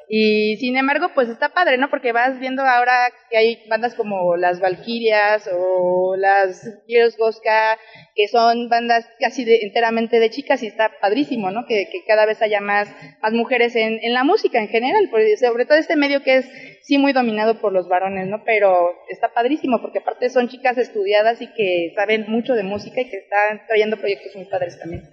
y 0.09 0.55
sin 0.57 0.77
embargo, 0.77 1.09
pues 1.13 1.27
está 1.27 1.49
padre, 1.49 1.77
¿no? 1.77 1.89
Porque 1.89 2.13
vas 2.13 2.39
viendo 2.39 2.63
ahora 2.63 2.93
que 3.29 3.37
hay 3.37 3.67
bandas 3.67 3.93
como 3.93 4.37
las 4.37 4.61
Valkyrias 4.61 5.49
o 5.53 6.15
las 6.15 6.63
Girls 6.87 7.17
Goska, 7.17 7.77
que 8.15 8.29
son 8.29 8.69
bandas 8.69 9.05
casi 9.19 9.45
enteramente 9.61 10.19
de 10.19 10.29
chicas 10.29 10.63
y 10.63 10.67
está 10.67 10.91
padrísimo, 11.01 11.51
¿no? 11.51 11.65
Que, 11.65 11.89
cada 12.07 12.25
vez 12.25 12.41
haya 12.41 12.61
más, 12.61 12.89
más 13.21 13.33
mujeres 13.33 13.75
en, 13.75 13.99
en 14.01 14.13
la 14.13 14.23
música 14.23 14.59
en 14.59 14.69
general, 14.69 15.09
sobre 15.39 15.65
todo 15.65 15.77
este 15.77 15.97
medio 15.97 16.23
que 16.23 16.37
es 16.37 16.49
sí 16.83 16.97
muy 16.97 17.11
dominado 17.11 17.59
por 17.59 17.73
los 17.73 17.89
varones, 17.89 18.27
¿no? 18.27 18.43
Pero 18.45 18.91
está 19.09 19.33
padrísimo 19.33 19.81
porque 19.81 19.99
aparte 19.99 20.29
son 20.29 20.47
chicas 20.47 20.77
estudiadas 20.77 21.41
y 21.41 21.47
que 21.47 21.91
saben 21.95 22.25
mucho 22.29 22.53
de 22.53 22.63
música 22.63 23.01
y 23.01 23.09
que 23.09 23.17
están 23.17 23.67
trayendo 23.67 23.97
proyectos 23.97 24.33
muy 24.37 24.45
padres 24.45 24.79
también. 24.79 25.03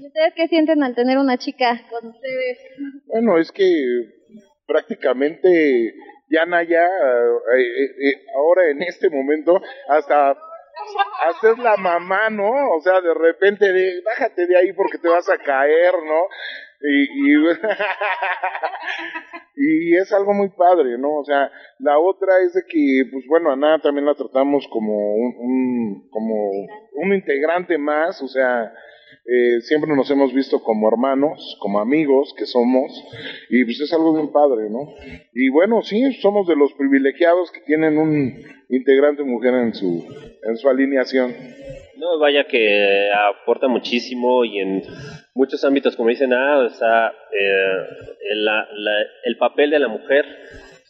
¿Y 0.00 0.06
ustedes 0.06 0.34
qué 0.36 0.48
sienten 0.48 0.82
al 0.82 0.94
tener 0.94 1.16
una 1.16 1.38
chica 1.38 1.80
con 1.88 2.10
ustedes? 2.10 2.58
Bueno, 3.06 3.38
es 3.38 3.50
que 3.50 3.64
prácticamente 4.66 5.94
ya 6.28 6.46
Naya, 6.46 6.84
eh, 6.84 7.60
eh, 7.60 8.08
eh, 8.08 8.24
ahora 8.34 8.70
en 8.70 8.82
este 8.82 9.10
momento, 9.10 9.60
hasta 9.88 10.36
hacer 11.28 11.58
la 11.58 11.76
mamá, 11.76 12.30
¿no? 12.30 12.50
O 12.76 12.80
sea, 12.80 13.00
de 13.00 13.14
repente, 13.14 13.72
de, 13.72 14.02
bájate 14.04 14.46
de 14.46 14.56
ahí 14.56 14.72
porque 14.72 14.98
te 14.98 15.08
vas 15.08 15.28
a 15.28 15.38
caer, 15.38 15.94
¿no? 16.04 16.26
Y, 16.80 17.40
y, 19.56 19.96
es 19.96 20.12
algo 20.12 20.34
muy 20.34 20.50
padre, 20.50 20.98
¿no? 20.98 21.20
O 21.20 21.24
sea, 21.24 21.50
la 21.78 21.98
otra 21.98 22.40
es 22.44 22.52
de 22.54 22.62
que, 22.68 23.04
pues 23.10 23.24
bueno, 23.28 23.52
a 23.52 23.56
Naya 23.56 23.82
también 23.82 24.06
la 24.06 24.14
tratamos 24.14 24.66
como 24.70 25.14
un 25.14 26.08
como 26.10 26.50
un 26.92 27.14
integrante 27.14 27.78
más, 27.78 28.20
o 28.22 28.28
sea, 28.28 28.72
eh, 29.26 29.60
siempre 29.62 29.94
nos 29.96 30.10
hemos 30.10 30.34
visto 30.34 30.62
como 30.62 30.86
hermanos, 30.88 31.56
como 31.60 31.80
amigos 31.80 32.34
que 32.36 32.44
somos, 32.44 32.92
y 33.48 33.64
pues 33.64 33.80
es 33.80 33.92
algo 33.92 34.12
bien 34.14 34.30
padre, 34.32 34.68
¿no? 34.68 34.92
Y 35.32 35.48
bueno, 35.48 35.82
sí, 35.82 36.12
somos 36.20 36.46
de 36.46 36.56
los 36.56 36.72
privilegiados 36.74 37.50
que 37.50 37.60
tienen 37.60 37.96
un 37.96 38.34
integrante 38.68 39.22
mujer 39.22 39.54
en 39.54 39.74
su, 39.74 40.06
en 40.42 40.56
su 40.58 40.68
alineación. 40.68 41.34
No, 41.96 42.18
vaya 42.18 42.44
que 42.44 43.08
aporta 43.42 43.66
muchísimo 43.66 44.44
y 44.44 44.58
en 44.58 44.82
muchos 45.34 45.64
ámbitos, 45.64 45.96
como 45.96 46.10
dicen, 46.10 46.32
ah, 46.34 46.58
o 46.58 46.68
sea, 46.68 47.08
eh, 47.08 47.86
el, 48.30 48.46
el 49.24 49.36
papel 49.38 49.70
de 49.70 49.78
la 49.78 49.88
mujer 49.88 50.26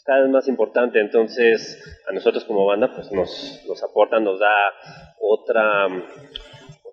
cada 0.05 0.21
vez 0.23 0.31
más 0.31 0.49
importante, 0.49 1.01
entonces 1.01 1.83
a 2.09 2.13
nosotros 2.13 2.45
como 2.45 2.67
banda 2.67 2.93
pues 2.95 3.11
nos, 3.11 3.65
nos 3.67 3.83
aporta, 3.83 4.21
nos 4.21 4.39
da 4.39 4.53
otra 5.19 5.89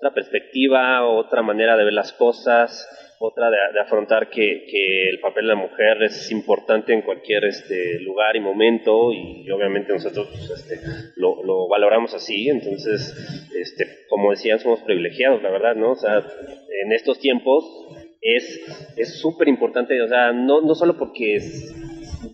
otra 0.02 0.16
perspectiva, 0.16 1.08
otra 1.08 1.44
manera 1.44 1.78
de 1.78 1.84
ver 1.84 1.94
las 1.94 2.12
cosas, 2.14 2.88
otra 3.20 3.52
de, 3.52 3.80
afrontar 3.80 4.32
que, 4.32 4.66
que, 4.68 5.10
el 5.10 5.20
papel 5.20 5.44
de 5.44 5.50
la 5.50 5.56
mujer 5.56 6.02
es 6.02 6.32
importante 6.32 6.92
en 6.92 7.04
cualquier 7.04 7.46
este, 7.46 8.00
lugar 8.00 8.36
y 8.36 8.40
momento 8.40 9.14
y, 9.14 9.48
obviamente 9.52 9.94
nosotros 9.94 10.28
pues, 10.32 10.50
este, 10.50 10.80
lo, 11.18 11.44
lo, 11.44 11.68
valoramos 11.68 12.16
así, 12.16 12.50
entonces, 12.50 13.14
este, 13.56 13.86
como 14.10 14.32
decían, 14.32 14.58
somos 14.58 14.80
privilegiados, 14.80 15.44
la 15.44 15.52
verdad, 15.52 15.76
¿no? 15.76 15.92
O 15.92 15.96
sea, 15.96 16.18
en 16.18 16.92
estos 16.94 17.20
tiempos 17.20 17.64
es 18.22 19.22
súper 19.22 19.50
importante, 19.50 20.02
o 20.02 20.08
sea, 20.08 20.32
no, 20.32 20.62
no 20.62 20.74
solo 20.74 20.98
porque 20.98 21.40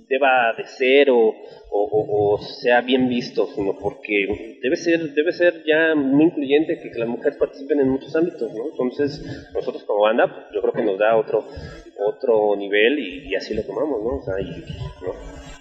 deba 0.08 0.54
de 0.58 0.66
ser 0.66 1.10
o, 1.10 1.34
o, 1.72 2.38
sea 2.62 2.82
bien 2.82 3.10
visto, 3.10 3.48
sino 3.56 3.78
porque 3.78 4.60
debe 4.62 4.76
ser, 4.76 5.14
debe 5.14 5.32
ser 5.32 5.64
ya 5.66 5.96
muy 5.96 6.26
incluyente 6.26 6.80
que, 6.80 6.98
las 6.98 7.08
mujeres 7.08 7.38
participen 7.38 7.80
en 7.80 7.90
muchos 7.90 8.16
ámbitos, 8.16 8.54
¿no? 8.54 8.70
Entonces, 8.72 9.24
nosotros 9.54 9.84
como 9.84 10.02
banda, 10.02 10.28
pues, 10.28 10.48
yo 10.54 10.62
creo 10.62 10.74
que 10.74 10.84
nos 10.84 10.98
da 10.98 11.16
otro, 11.16 11.48
otro 12.06 12.56
nivel 12.56 13.00
y, 13.00 13.36
así 13.36 13.54
lo 13.54 13.64
tomamos, 13.64 14.02
¿no? 14.04 14.18
O 14.18 14.24
sea, 14.24 14.36
y, 14.40 14.64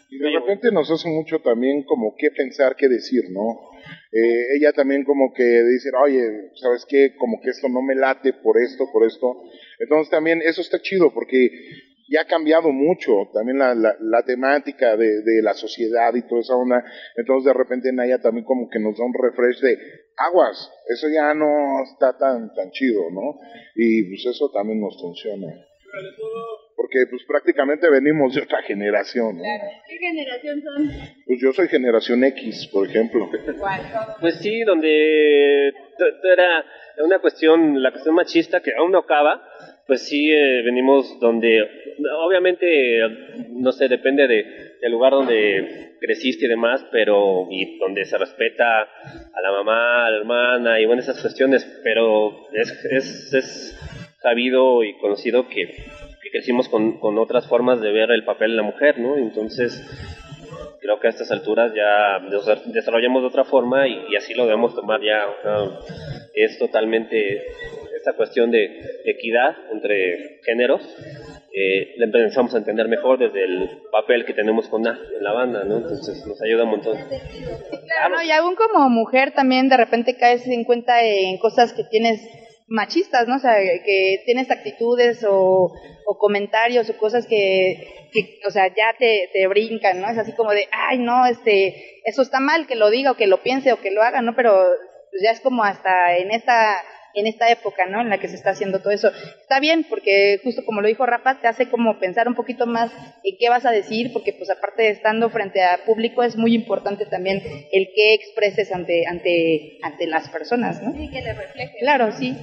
y 0.08 0.18
de 0.18 0.30
repente 0.30 0.70
nos 0.72 0.90
hace 0.90 1.08
mucho 1.08 1.40
también 1.40 1.82
como 1.82 2.14
qué 2.16 2.30
pensar, 2.30 2.76
qué 2.76 2.88
decir, 2.88 3.24
¿no? 3.30 3.76
Eh, 4.12 4.56
ella 4.56 4.72
también 4.72 5.04
como 5.04 5.32
que 5.34 5.42
dice, 5.42 5.90
oye, 6.02 6.50
¿sabes 6.54 6.86
qué? 6.88 7.14
Como 7.16 7.40
que 7.40 7.50
esto 7.50 7.68
no 7.68 7.82
me 7.82 7.94
late 7.94 8.32
por 8.32 8.56
esto, 8.60 8.84
por 8.92 9.04
esto. 9.06 9.42
Entonces 9.78 10.10
también 10.10 10.40
eso 10.42 10.60
está 10.60 10.80
chido 10.80 11.12
porque 11.12 11.50
ya 12.08 12.22
ha 12.22 12.26
cambiado 12.26 12.70
mucho 12.70 13.12
también 13.32 13.58
la, 13.58 13.74
la, 13.74 14.22
temática 14.24 14.96
de, 14.96 15.22
de, 15.22 15.42
la 15.42 15.54
sociedad 15.54 16.14
y 16.14 16.22
toda 16.22 16.40
esa 16.40 16.54
onda. 16.54 16.84
Entonces 17.16 17.46
de 17.46 17.52
repente 17.52 17.92
Naya 17.92 18.20
también 18.20 18.44
como 18.44 18.68
que 18.68 18.78
nos 18.78 18.96
da 18.96 19.04
un 19.04 19.14
refresh 19.14 19.60
de 19.60 19.78
aguas, 20.16 20.70
eso 20.88 21.08
ya 21.08 21.34
no 21.34 21.82
está 21.82 22.16
tan, 22.16 22.52
tan 22.54 22.70
chido, 22.70 23.02
¿no? 23.10 23.38
Y 23.74 24.04
pues 24.04 24.26
eso 24.26 24.50
también 24.52 24.80
nos 24.80 25.00
funciona. 25.00 25.48
Porque 26.76 27.06
pues 27.10 27.22
prácticamente 27.26 27.88
venimos 27.88 28.34
de 28.34 28.42
otra 28.42 28.62
generación, 28.62 29.38
¿no? 29.38 29.42
¿Qué 29.88 29.96
generación 29.98 30.62
son? 30.62 30.90
Pues 31.26 31.40
yo 31.40 31.52
soy 31.52 31.68
generación 31.68 32.22
X, 32.24 32.68
por 32.72 32.86
ejemplo. 32.86 33.30
Pues 34.20 34.36
sí, 34.40 34.60
donde 34.62 35.68
era 35.68 36.64
una 37.02 37.18
cuestión, 37.20 37.82
la 37.82 37.90
cuestión 37.90 38.14
machista 38.14 38.60
que 38.60 38.72
aún 38.74 38.92
no 38.92 38.98
acaba, 38.98 39.42
pues 39.86 40.08
sí 40.08 40.30
eh, 40.32 40.62
venimos 40.64 41.18
donde, 41.20 41.62
obviamente, 42.26 43.00
no 43.50 43.70
sé, 43.72 43.88
depende 43.88 44.26
de, 44.26 44.76
del 44.80 44.92
lugar 44.92 45.12
donde 45.12 45.96
creciste 46.00 46.46
y 46.46 46.48
demás, 46.48 46.84
pero 46.90 47.46
y 47.50 47.78
donde 47.78 48.04
se 48.04 48.18
respeta 48.18 48.82
a 48.82 49.40
la 49.42 49.52
mamá, 49.52 50.06
a 50.06 50.10
la 50.10 50.16
hermana 50.16 50.80
y 50.80 50.86
bueno, 50.86 51.02
esas 51.02 51.20
cuestiones, 51.20 51.64
pero 51.84 52.48
es, 52.52 52.70
es, 52.90 53.32
es 53.32 54.16
sabido 54.20 54.82
y 54.82 54.98
conocido 54.98 55.48
que, 55.48 55.66
que 55.66 56.30
crecimos 56.32 56.68
con, 56.68 56.98
con, 56.98 57.16
otras 57.18 57.46
formas 57.46 57.80
de 57.80 57.92
ver 57.92 58.10
el 58.10 58.24
papel 58.24 58.50
de 58.50 58.56
la 58.56 58.62
mujer, 58.64 58.98
¿no? 58.98 59.16
Entonces, 59.16 59.80
creo 60.80 60.98
que 60.98 61.06
a 61.06 61.10
estas 61.10 61.30
alturas 61.30 61.72
ya 61.74 62.18
desarrollamos 62.72 63.22
de 63.22 63.28
otra 63.28 63.44
forma 63.44 63.86
y, 63.86 64.06
y 64.10 64.16
así 64.16 64.34
lo 64.34 64.46
debemos 64.46 64.74
tomar 64.74 65.00
ya. 65.00 65.26
es 66.34 66.58
totalmente 66.58 67.46
esta 68.06 68.16
cuestión 68.16 68.52
de 68.52 68.66
equidad 69.04 69.56
entre 69.72 70.38
géneros, 70.44 70.80
eh, 71.52 71.94
la 71.96 72.06
empezamos 72.06 72.54
a 72.54 72.58
entender 72.58 72.86
mejor 72.86 73.18
desde 73.18 73.42
el 73.42 73.68
papel 73.90 74.24
que 74.24 74.32
tenemos 74.32 74.68
con 74.68 74.86
A 74.86 74.96
en 75.16 75.24
la 75.24 75.32
banda, 75.32 75.64
¿no? 75.64 75.78
Entonces 75.78 76.24
nos 76.24 76.40
ayuda 76.40 76.64
un 76.64 76.70
montón. 76.70 76.96
Claro, 76.96 78.22
y 78.24 78.30
aún 78.30 78.54
como 78.54 78.88
mujer 78.90 79.32
también 79.32 79.68
de 79.68 79.76
repente 79.76 80.16
caes 80.16 80.46
en 80.46 80.62
cuenta 80.62 81.02
en 81.02 81.36
cosas 81.38 81.72
que 81.72 81.82
tienes 81.90 82.20
machistas, 82.68 83.26
¿no? 83.26 83.36
O 83.36 83.40
sea, 83.40 83.56
que 83.56 84.22
tienes 84.24 84.52
actitudes 84.52 85.26
o, 85.28 85.72
comentarios 86.20 86.88
o 86.88 86.96
cosas 86.98 87.26
que, 87.26 88.08
o 88.46 88.50
sea, 88.50 88.68
ya 88.68 88.94
te, 88.96 89.30
te, 89.32 89.48
brincan, 89.48 90.00
¿no? 90.00 90.08
Es 90.08 90.18
así 90.18 90.32
como 90.32 90.52
de, 90.52 90.68
ay, 90.70 90.98
no, 90.98 91.26
este, 91.26 92.02
eso 92.04 92.22
está 92.22 92.38
mal 92.38 92.68
que 92.68 92.76
lo 92.76 92.88
diga 92.88 93.10
o 93.10 93.16
que 93.16 93.26
lo 93.26 93.42
piense 93.42 93.72
o 93.72 93.80
que 93.80 93.90
lo 93.90 94.02
haga, 94.02 94.22
¿no? 94.22 94.36
Pero 94.36 94.54
pues 95.10 95.22
ya 95.24 95.30
es 95.30 95.40
como 95.40 95.64
hasta 95.64 96.16
en 96.18 96.30
esta 96.30 96.76
en 97.16 97.26
esta 97.26 97.50
época, 97.50 97.86
¿no? 97.86 98.00
En 98.00 98.10
la 98.10 98.18
que 98.18 98.28
se 98.28 98.36
está 98.36 98.50
haciendo 98.50 98.80
todo 98.80 98.92
eso. 98.92 99.10
Está 99.40 99.58
bien, 99.58 99.84
porque 99.88 100.38
justo 100.44 100.64
como 100.64 100.82
lo 100.82 100.88
dijo 100.88 101.04
Rafa, 101.06 101.40
te 101.40 101.48
hace 101.48 101.68
como 101.68 101.98
pensar 101.98 102.28
un 102.28 102.34
poquito 102.34 102.66
más 102.66 102.92
en 103.24 103.36
qué 103.38 103.48
vas 103.48 103.66
a 103.66 103.72
decir, 103.72 104.12
porque 104.12 104.32
pues 104.32 104.50
aparte 104.50 104.82
de 104.82 104.90
estando 104.90 105.30
frente 105.30 105.62
a 105.62 105.84
público 105.84 106.22
es 106.22 106.36
muy 106.36 106.54
importante 106.54 107.06
también 107.06 107.42
el 107.72 107.88
qué 107.94 108.14
expreses 108.14 108.70
ante, 108.72 109.06
ante, 109.06 109.78
ante 109.82 110.06
las 110.06 110.28
personas, 110.28 110.82
¿no? 110.82 110.92
Sí, 110.92 111.10
que 111.10 111.22
le 111.22 111.32
refleje. 111.32 111.78
Claro, 111.80 112.12
sí. 112.12 112.36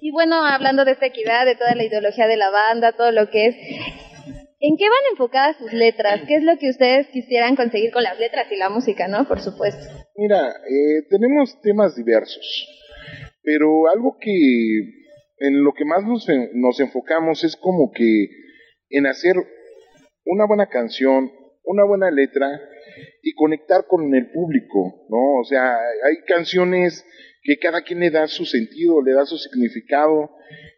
Y 0.00 0.10
bueno, 0.10 0.44
hablando 0.44 0.84
de 0.84 0.92
esta 0.92 1.06
equidad, 1.06 1.46
de 1.46 1.56
toda 1.56 1.74
la 1.74 1.84
ideología 1.84 2.26
de 2.26 2.36
la 2.36 2.50
banda, 2.50 2.92
todo 2.92 3.10
lo 3.10 3.30
que 3.30 3.46
es, 3.46 3.56
¿En 4.66 4.78
qué 4.78 4.84
van 4.84 5.10
enfocadas 5.10 5.56
sus 5.58 5.74
letras? 5.74 6.22
¿Qué 6.26 6.36
es 6.36 6.42
lo 6.42 6.56
que 6.56 6.70
ustedes 6.70 7.06
quisieran 7.08 7.54
conseguir 7.54 7.90
con 7.90 8.02
las 8.02 8.18
letras 8.18 8.46
y 8.50 8.56
la 8.56 8.70
música, 8.70 9.08
no? 9.08 9.28
Por 9.28 9.42
supuesto. 9.42 9.84
Mira, 10.16 10.48
eh, 10.48 11.02
tenemos 11.10 11.60
temas 11.60 11.94
diversos. 11.94 12.66
Pero 13.44 13.88
algo 13.88 14.16
que 14.20 15.04
en 15.38 15.62
lo 15.62 15.72
que 15.74 15.84
más 15.84 16.02
nos, 16.04 16.26
nos 16.54 16.80
enfocamos 16.80 17.44
es 17.44 17.56
como 17.56 17.92
que 17.92 18.28
en 18.90 19.06
hacer 19.06 19.34
una 20.24 20.46
buena 20.46 20.66
canción, 20.66 21.30
una 21.64 21.84
buena 21.84 22.10
letra 22.10 22.48
y 23.22 23.34
conectar 23.34 23.86
con 23.86 24.14
el 24.14 24.30
público, 24.30 25.06
¿no? 25.08 25.40
O 25.40 25.44
sea, 25.44 25.76
hay 25.76 26.16
canciones 26.26 27.04
que 27.42 27.58
cada 27.58 27.82
quien 27.82 28.00
le 28.00 28.10
da 28.10 28.26
su 28.26 28.46
sentido, 28.46 29.02
le 29.02 29.12
da 29.12 29.26
su 29.26 29.36
significado 29.36 30.30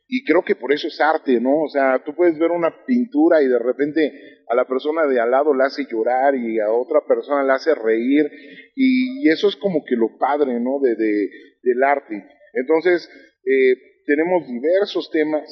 y 0.09 0.25
creo 0.25 0.43
que 0.45 0.55
por 0.55 0.73
eso 0.73 0.89
es 0.89 1.01
arte, 1.01 1.41
¿no? 1.41 1.63
O 1.63 1.69
sea, 1.69 2.03
tú 2.05 2.15
puedes 2.15 2.39
ver 2.39 2.51
una 2.51 2.85
pintura 2.87 3.43
y 3.43 3.49
de 3.49 3.59
repente 3.59 4.13
a 4.49 4.55
la 4.55 4.65
persona 4.65 5.07
de 5.07 5.21
al 5.21 5.31
lado 5.31 5.55
la 5.55 5.67
hace 5.67 5.87
llorar 5.91 6.35
y 6.37 6.61
a 6.61 6.71
otra 6.71 7.01
persona 7.07 7.43
la 7.43 7.55
hace 7.55 7.75
reír 7.75 8.31
y, 8.75 9.29
eso 9.29 9.49
es 9.49 9.57
como 9.57 9.85
que 9.85 9.97
lo 9.97 10.17
padre, 10.19 10.61
¿no? 10.61 10.79
De, 10.81 10.95
de, 10.95 11.31
del 11.63 11.83
arte. 11.83 12.25
Entonces, 12.57 13.09
eh, 13.45 14.03
tenemos 14.07 14.47
diversos 14.47 15.11
temas. 15.11 15.45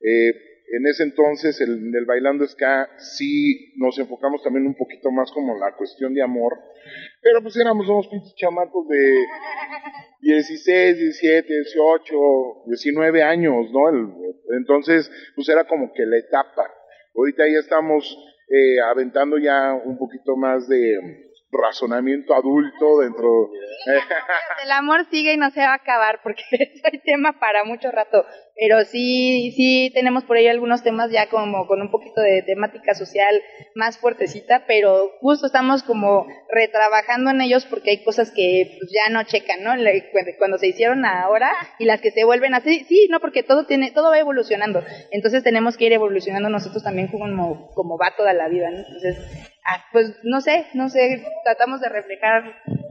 Eh, 0.00 0.32
en 0.72 0.86
ese 0.86 1.02
entonces, 1.02 1.60
en 1.60 1.92
el, 1.94 2.04
Bailando 2.06 2.46
Ska, 2.46 2.88
sí 2.98 3.74
nos 3.76 3.98
enfocamos 3.98 4.42
también 4.42 4.66
un 4.66 4.74
poquito 4.74 5.10
más 5.10 5.30
como 5.32 5.58
la 5.58 5.76
cuestión 5.76 6.14
de 6.14 6.22
amor. 6.22 6.58
Pero 7.20 7.42
pues 7.42 7.56
éramos 7.56 7.88
unos 7.88 8.08
pinches 8.08 8.34
chamacos 8.36 8.86
de 8.88 9.24
16, 10.22 10.96
17, 10.96 11.52
18, 11.52 12.16
19 12.66 13.22
años, 13.22 13.66
¿no? 13.72 14.34
entonces, 14.56 15.10
pues 15.34 15.48
era 15.48 15.64
como 15.64 15.92
que 15.92 16.06
la 16.06 16.18
etapa. 16.18 16.70
Ahorita 17.16 17.44
ya 17.48 17.58
estamos 17.58 18.16
eh, 18.48 18.80
aventando 18.80 19.38
ya 19.38 19.74
un 19.74 19.98
poquito 19.98 20.36
más 20.36 20.68
de 20.68 21.29
razonamiento 21.52 22.34
adulto 22.34 23.00
dentro. 23.00 23.50
El 24.64 24.70
amor 24.70 25.06
sigue 25.10 25.34
y 25.34 25.36
no 25.36 25.50
se 25.50 25.60
va 25.60 25.72
a 25.72 25.74
acabar 25.74 26.20
porque 26.22 26.42
es 26.50 27.02
tema 27.02 27.38
para 27.38 27.64
mucho 27.64 27.90
rato. 27.90 28.24
Pero 28.56 28.84
sí, 28.84 29.52
sí 29.56 29.90
tenemos 29.94 30.24
por 30.24 30.36
ahí 30.36 30.46
algunos 30.46 30.82
temas 30.82 31.10
ya 31.10 31.28
como 31.30 31.66
con 31.66 31.80
un 31.80 31.90
poquito 31.90 32.20
de 32.20 32.42
temática 32.42 32.94
social 32.94 33.40
más 33.74 33.98
fuertecita, 33.98 34.64
pero 34.66 35.12
justo 35.20 35.46
estamos 35.46 35.82
como 35.82 36.26
retrabajando 36.50 37.30
en 37.30 37.40
ellos 37.40 37.64
porque 37.64 37.90
hay 37.90 38.04
cosas 38.04 38.30
que 38.30 38.76
pues, 38.78 38.92
ya 38.92 39.10
no 39.10 39.22
checan, 39.24 39.62
¿no? 39.62 39.72
Cuando 40.38 40.58
se 40.58 40.68
hicieron 40.68 41.04
ahora 41.06 41.52
y 41.78 41.86
las 41.86 42.00
que 42.00 42.10
se 42.10 42.24
vuelven 42.24 42.54
así, 42.54 42.84
sí, 42.84 43.08
no, 43.10 43.20
porque 43.20 43.42
todo 43.42 43.64
tiene, 43.64 43.92
todo 43.92 44.10
va 44.10 44.18
evolucionando. 44.18 44.82
Entonces 45.10 45.42
tenemos 45.42 45.78
que 45.78 45.86
ir 45.86 45.92
evolucionando 45.94 46.50
nosotros 46.50 46.82
también 46.82 47.08
como, 47.08 47.70
como 47.74 47.96
va 47.96 48.14
toda 48.14 48.34
la 48.34 48.48
vida, 48.48 48.70
¿no? 48.70 48.78
Entonces, 48.78 49.49
pues 49.92 50.14
no 50.24 50.40
sé, 50.40 50.66
no 50.74 50.88
sé, 50.88 51.24
tratamos 51.44 51.80
de 51.80 51.88
reflejar 51.88 52.42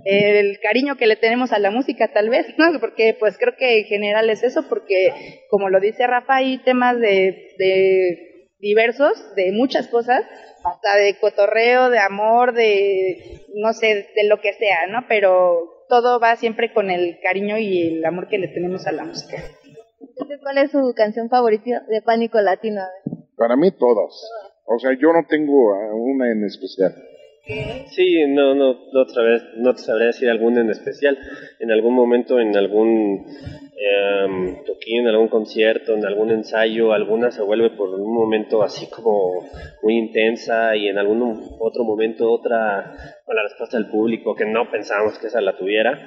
el 0.05 0.59
cariño 0.59 0.97
que 0.97 1.07
le 1.07 1.15
tenemos 1.15 1.51
a 1.51 1.59
la 1.59 1.71
música 1.71 2.11
tal 2.13 2.29
vez, 2.29 2.47
¿no? 2.57 2.79
Porque 2.79 3.15
pues 3.19 3.37
creo 3.37 3.55
que 3.57 3.79
en 3.79 3.85
general 3.85 4.29
es 4.29 4.43
eso, 4.43 4.67
porque 4.69 5.43
como 5.49 5.69
lo 5.69 5.79
dice 5.79 6.07
Rafa, 6.07 6.37
hay 6.37 6.59
temas 6.59 6.99
de, 6.99 7.55
de 7.57 8.49
diversos, 8.59 9.35
de 9.35 9.51
muchas 9.51 9.87
cosas, 9.87 10.23
hasta 10.63 10.97
de 10.97 11.17
cotorreo, 11.19 11.89
de 11.89 11.99
amor, 11.99 12.53
de 12.53 13.41
no 13.55 13.73
sé, 13.73 14.07
de 14.15 14.27
lo 14.27 14.41
que 14.41 14.53
sea, 14.53 14.87
¿no? 14.87 15.05
Pero 15.07 15.85
todo 15.87 16.19
va 16.19 16.35
siempre 16.35 16.73
con 16.73 16.89
el 16.91 17.19
cariño 17.21 17.57
y 17.57 17.97
el 17.97 18.05
amor 18.05 18.27
que 18.27 18.37
le 18.37 18.47
tenemos 18.47 18.85
a 18.87 18.91
la 18.91 19.03
música. 19.03 19.37
Entonces, 19.99 20.39
¿cuál 20.41 20.57
es 20.59 20.71
su 20.71 20.93
canción 20.95 21.29
favorita 21.29 21.81
de 21.89 22.01
Pánico 22.01 22.39
Latino? 22.41 22.81
Para 23.35 23.55
mí 23.55 23.71
todas. 23.71 24.29
O 24.71 24.77
sea, 24.77 24.91
yo 24.93 25.11
no 25.11 25.25
tengo 25.27 25.73
una 25.95 26.31
en 26.31 26.45
especial. 26.45 26.93
Sí, 27.87 28.27
no, 28.27 28.53
no, 28.53 28.77
otra 28.93 29.23
vez, 29.23 29.43
no 29.57 29.73
te 29.73 29.81
sabría 29.81 30.07
decir 30.07 30.29
alguna 30.29 30.61
en 30.61 30.69
especial. 30.69 31.17
En 31.59 31.71
algún 31.71 31.95
momento, 31.95 32.39
en 32.39 32.55
algún 32.55 33.25
eh, 33.75 34.61
toquín, 34.67 35.01
en 35.01 35.07
algún 35.07 35.29
concierto, 35.29 35.95
en 35.95 36.05
algún 36.05 36.29
ensayo, 36.29 36.93
alguna 36.93 37.31
se 37.31 37.41
vuelve 37.41 37.71
por 37.71 37.89
un 37.89 38.13
momento 38.13 38.61
así 38.61 38.87
como 38.91 39.49
muy 39.81 39.97
intensa 39.97 40.75
y 40.75 40.87
en 40.87 40.99
algún 40.99 41.55
otro 41.59 41.83
momento 41.83 42.31
otra 42.31 42.93
con 43.25 43.35
la 43.35 43.41
respuesta 43.41 43.77
del 43.77 43.87
público 43.87 44.35
que 44.35 44.45
no 44.45 44.69
pensábamos 44.69 45.17
que 45.17 45.27
esa 45.27 45.41
la 45.41 45.57
tuviera. 45.57 45.97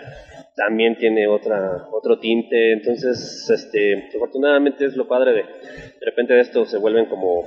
también 0.54 0.96
tiene 0.96 1.26
otra 1.26 1.88
otro 1.92 2.18
tinte 2.18 2.72
entonces 2.72 3.48
este 3.48 4.10
afortunadamente 4.14 4.84
es 4.84 4.96
lo 4.96 5.08
padre 5.08 5.32
de 5.32 5.42
de 5.42 6.06
repente 6.06 6.34
de 6.34 6.40
esto 6.40 6.66
se 6.66 6.76
vuelven 6.76 7.06
como 7.06 7.44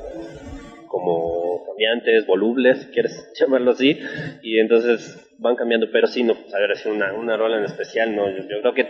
como 0.95 1.65
cambiantes, 1.65 2.25
volubles, 2.25 2.83
si 2.83 2.87
quieres 2.93 3.33
llamarlo 3.39 3.71
así, 3.71 3.99
y 4.41 4.59
entonces 4.59 5.21
van 5.39 5.57
cambiando, 5.57 5.87
pero 5.91 6.07
sí, 6.07 6.23
no, 6.23 6.33
saber 6.47 6.71
hacer 6.71 6.89
una, 6.89 7.11
una 7.13 7.35
rola 7.35 7.57
en 7.57 7.65
especial, 7.65 8.15
no, 8.15 8.29
yo, 8.29 8.47
yo, 8.47 8.61
creo 8.61 8.73
que 8.73 8.87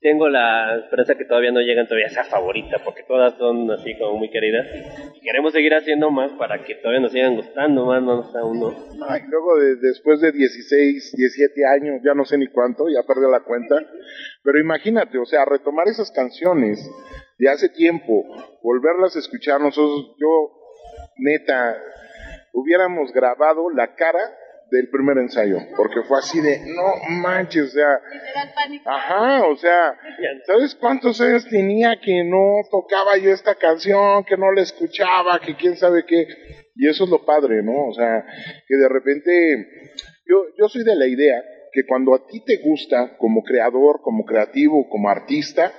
tengo 0.00 0.30
la 0.30 0.78
esperanza 0.78 1.16
que 1.16 1.26
todavía 1.26 1.52
no 1.52 1.60
llegan 1.60 1.86
todavía 1.86 2.06
a 2.06 2.12
esa 2.12 2.24
favorita, 2.24 2.78
porque 2.82 3.02
todas 3.06 3.36
son 3.36 3.70
así 3.70 3.94
como 3.98 4.16
muy 4.16 4.30
queridas, 4.30 4.66
y 5.14 5.20
queremos 5.20 5.52
seguir 5.52 5.74
haciendo 5.74 6.10
más 6.10 6.32
para 6.38 6.64
que 6.64 6.76
todavía 6.76 7.00
nos 7.00 7.12
sigan 7.12 7.36
gustando 7.36 7.84
más, 7.84 8.02
no 8.02 8.22
a 8.22 8.46
uno. 8.46 8.74
Ay, 9.06 9.20
luego 9.28 9.58
de, 9.58 9.76
después 9.76 10.22
de 10.22 10.32
16, 10.32 11.12
17 11.14 11.66
años, 11.66 12.00
ya 12.02 12.14
no 12.14 12.24
sé 12.24 12.38
ni 12.38 12.46
cuánto, 12.46 12.88
ya 12.88 13.06
perdí 13.06 13.30
la 13.30 13.44
cuenta, 13.44 13.84
pero 14.42 14.58
imagínate, 14.58 15.18
o 15.18 15.26
sea, 15.26 15.44
retomar 15.44 15.88
esas 15.88 16.10
canciones 16.10 16.90
de 17.36 17.50
hace 17.50 17.68
tiempo, 17.68 18.24
volverlas 18.62 19.14
a 19.14 19.18
escuchar, 19.18 19.60
nosotros, 19.60 20.16
yo 20.18 20.63
neta, 21.16 21.76
hubiéramos 22.52 23.12
grabado 23.12 23.70
la 23.70 23.94
cara 23.94 24.20
del 24.70 24.88
primer 24.88 25.18
ensayo, 25.18 25.58
porque 25.76 26.02
fue 26.02 26.18
así 26.18 26.40
de, 26.40 26.60
no 26.74 26.94
manches, 27.08 27.64
o 27.64 27.68
sea, 27.68 28.00
ajá, 28.84 29.46
o 29.46 29.56
sea, 29.56 29.96
¿sabes 30.46 30.74
cuántos 30.74 31.20
años 31.20 31.46
tenía 31.48 32.00
que 32.00 32.24
no 32.24 32.60
tocaba 32.70 33.16
yo 33.18 33.30
esta 33.30 33.54
canción, 33.54 34.24
que 34.24 34.36
no 34.36 34.50
la 34.52 34.62
escuchaba, 34.62 35.38
que 35.40 35.54
quién 35.54 35.76
sabe 35.76 36.04
qué? 36.06 36.26
Y 36.74 36.88
eso 36.88 37.04
es 37.04 37.10
lo 37.10 37.24
padre, 37.24 37.62
¿no? 37.62 37.86
O 37.86 37.94
sea, 37.94 38.24
que 38.66 38.76
de 38.76 38.88
repente, 38.88 39.68
yo, 40.26 40.44
yo 40.58 40.68
soy 40.68 40.82
de 40.82 40.96
la 40.96 41.06
idea 41.06 41.42
que 41.72 41.86
cuando 41.86 42.14
a 42.14 42.26
ti 42.26 42.40
te 42.44 42.56
gusta, 42.56 43.16
como 43.18 43.42
creador, 43.42 44.00
como 44.02 44.24
creativo, 44.24 44.88
como 44.88 45.08
artista, 45.08 45.72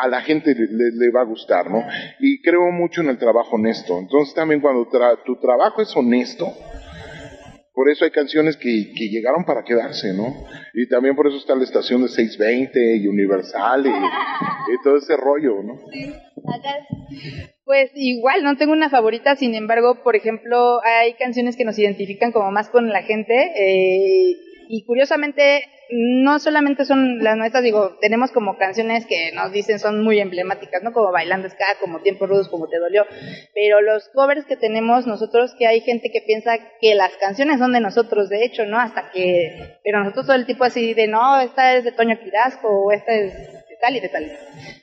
a 0.00 0.08
la 0.08 0.22
gente 0.22 0.54
le, 0.54 1.10
va 1.10 1.20
a 1.20 1.24
gustar, 1.24 1.70
¿no? 1.70 1.84
Y 2.18 2.40
creo 2.42 2.70
mucho 2.70 3.02
en 3.02 3.10
el 3.10 3.18
trabajo 3.18 3.56
honesto. 3.56 3.98
Entonces 3.98 4.34
también 4.34 4.60
cuando 4.60 4.88
tra 4.88 5.22
tu 5.24 5.38
trabajo 5.38 5.82
es 5.82 5.94
honesto, 5.94 6.46
por 7.74 7.88
eso 7.88 8.04
hay 8.04 8.10
canciones 8.10 8.56
que, 8.56 8.92
llegaron 8.94 9.44
para 9.44 9.64
quedarse, 9.64 10.12
¿no? 10.12 10.34
Y 10.74 10.88
también 10.88 11.16
por 11.16 11.26
eso 11.26 11.36
está 11.36 11.54
la 11.54 11.64
estación 11.64 12.02
de 12.02 12.08
620 12.08 12.96
y 12.96 13.06
Universal 13.06 13.86
y, 13.86 13.90
y 13.90 14.82
todo 14.82 14.96
ese 14.96 15.16
rollo, 15.16 15.62
¿no? 15.62 15.78
Sí. 15.92 16.12
Pues 17.64 17.90
igual, 17.94 18.42
no 18.42 18.56
tengo 18.56 18.72
una 18.72 18.90
favorita, 18.90 19.36
sin 19.36 19.54
embargo, 19.54 20.02
por 20.02 20.16
ejemplo, 20.16 20.80
hay 20.84 21.14
canciones 21.14 21.56
que 21.56 21.64
nos 21.64 21.78
identifican 21.78 22.32
como 22.32 22.50
más 22.50 22.68
con 22.68 22.88
la 22.88 23.02
gente 23.02 23.34
eh, 23.34 24.36
y 24.68 24.84
curiosamente 24.84 25.62
no 25.92 26.38
solamente 26.38 26.84
son 26.84 27.22
las 27.22 27.36
nuestras, 27.36 27.62
digo, 27.62 27.96
tenemos 28.00 28.30
como 28.30 28.56
canciones 28.58 29.06
que 29.06 29.32
nos 29.32 29.52
dicen 29.52 29.78
son 29.78 30.02
muy 30.02 30.20
emblemáticas, 30.20 30.82
¿no? 30.82 30.92
Como 30.92 31.12
Bailando 31.12 31.48
Ska, 31.48 31.64
como 31.80 32.00
Tiempo 32.00 32.26
Rudos, 32.26 32.48
como 32.48 32.68
Te 32.68 32.78
Dolió, 32.78 33.04
pero 33.54 33.80
los 33.80 34.08
covers 34.10 34.44
que 34.46 34.56
tenemos 34.56 35.06
nosotros, 35.06 35.54
que 35.58 35.66
hay 35.66 35.80
gente 35.80 36.10
que 36.10 36.22
piensa 36.22 36.58
que 36.80 36.94
las 36.94 37.16
canciones 37.16 37.58
son 37.58 37.72
de 37.72 37.80
nosotros, 37.80 38.28
de 38.28 38.44
hecho, 38.44 38.66
¿no? 38.66 38.78
Hasta 38.78 39.10
que, 39.10 39.78
pero 39.84 40.00
nosotros 40.00 40.26
todo 40.26 40.36
el 40.36 40.46
tipo 40.46 40.64
así 40.64 40.94
de, 40.94 41.08
no, 41.08 41.40
esta 41.40 41.74
es 41.74 41.84
de 41.84 41.92
Toño 41.92 42.18
Quirasco, 42.18 42.68
o 42.68 42.92
esta 42.92 43.12
es 43.14 43.34
tal 43.80 43.96
y 43.96 44.00
de 44.00 44.08
tal. 44.08 44.30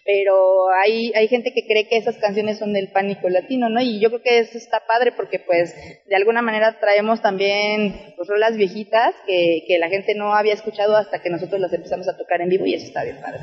Pero 0.06 0.70
hay, 0.84 1.12
hay 1.14 1.28
gente 1.28 1.54
que 1.54 1.66
cree 1.66 1.88
que 1.88 1.98
esas 1.98 2.18
canciones 2.18 2.58
son 2.58 2.74
del 2.74 2.90
pánico 2.92 3.30
latino, 3.30 3.70
¿no? 3.70 3.82
Y 3.82 4.00
yo 4.00 4.10
creo 4.10 4.22
que 4.22 4.40
eso 4.40 4.58
está 4.58 4.82
padre 4.88 5.12
porque 5.16 5.40
pues 5.40 5.76
de 6.06 6.16
alguna 6.16 6.42
manera 6.42 6.80
traemos 6.80 7.22
también 7.22 8.14
pues, 8.16 8.28
rolas 8.28 8.58
viejitas 8.58 9.14
que, 9.26 9.64
que 9.68 9.78
la 9.78 9.90
gente 9.90 10.16
no 10.16 10.34
había 10.34 10.54
escuchado 10.54 10.96
hasta 10.96 11.22
que 11.22 11.30
nosotros 11.30 11.60
las 11.62 11.74
empezamos 11.74 12.08
a 12.08 12.18
tocar 12.18 12.42
en 12.42 12.50
vivo 12.50 12.66
y 12.66 12.74
eso 12.74 12.88
está 12.88 13.04
bien 13.04 13.18
padre. 13.22 13.40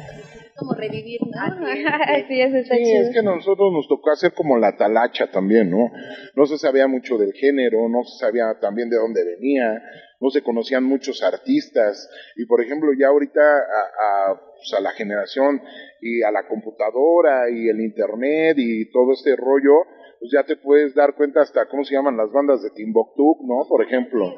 Como 0.57 0.75
revivir, 0.75 1.21
¿no? 1.23 1.67
sí, 2.29 2.41
eso 2.41 2.57
está 2.57 2.77
sí, 2.77 2.85
chido. 2.85 3.03
es 3.03 3.13
que 3.13 3.19
a 3.19 3.23
nosotros 3.23 3.73
nos 3.73 3.89
tocó 3.89 4.11
hacer 4.11 4.33
como 4.33 4.57
la 4.59 4.77
talacha 4.77 5.31
también, 5.31 5.71
¿no? 5.71 5.91
No 6.35 6.47
se 6.47 6.59
sabía 6.59 6.87
mucho 6.87 7.19
del 7.19 7.33
género, 7.33 7.89
no 7.89 8.05
se 8.05 8.19
sabía 8.19 8.45
también 8.61 8.89
de 8.89 8.97
dónde 8.97 9.25
venía, 9.25 9.83
no 10.25 10.31
se 10.31 10.43
conocían 10.43 10.85
muchos 10.85 11.23
artistas 11.23 12.09
y 12.37 12.47
por 12.47 12.63
ejemplo 12.63 12.93
ya 12.99 13.09
ahorita 13.09 13.41
a, 13.43 14.31
a, 14.31 14.41
pues 14.57 14.73
a 14.73 14.81
la 14.81 14.93
generación 14.93 15.61
y 16.01 16.23
a 16.23 16.31
la 16.31 16.49
computadora 16.49 17.51
y 17.51 17.69
el 17.69 17.79
internet 17.81 18.57
y 18.59 18.91
todo 18.91 19.13
este 19.13 19.37
rollo, 19.37 19.85
pues 20.19 20.33
ya 20.33 20.43
te 20.45 20.57
puedes 20.57 20.95
dar 20.95 21.15
cuenta 21.15 21.43
hasta 21.43 21.67
cómo 21.67 21.85
se 21.85 21.95
llaman 21.95 22.17
las 22.17 22.33
bandas 22.33 22.63
de 22.63 22.71
Timbuktu, 22.71 23.37
¿no? 23.45 23.69
Por 23.69 23.85
ejemplo. 23.85 24.35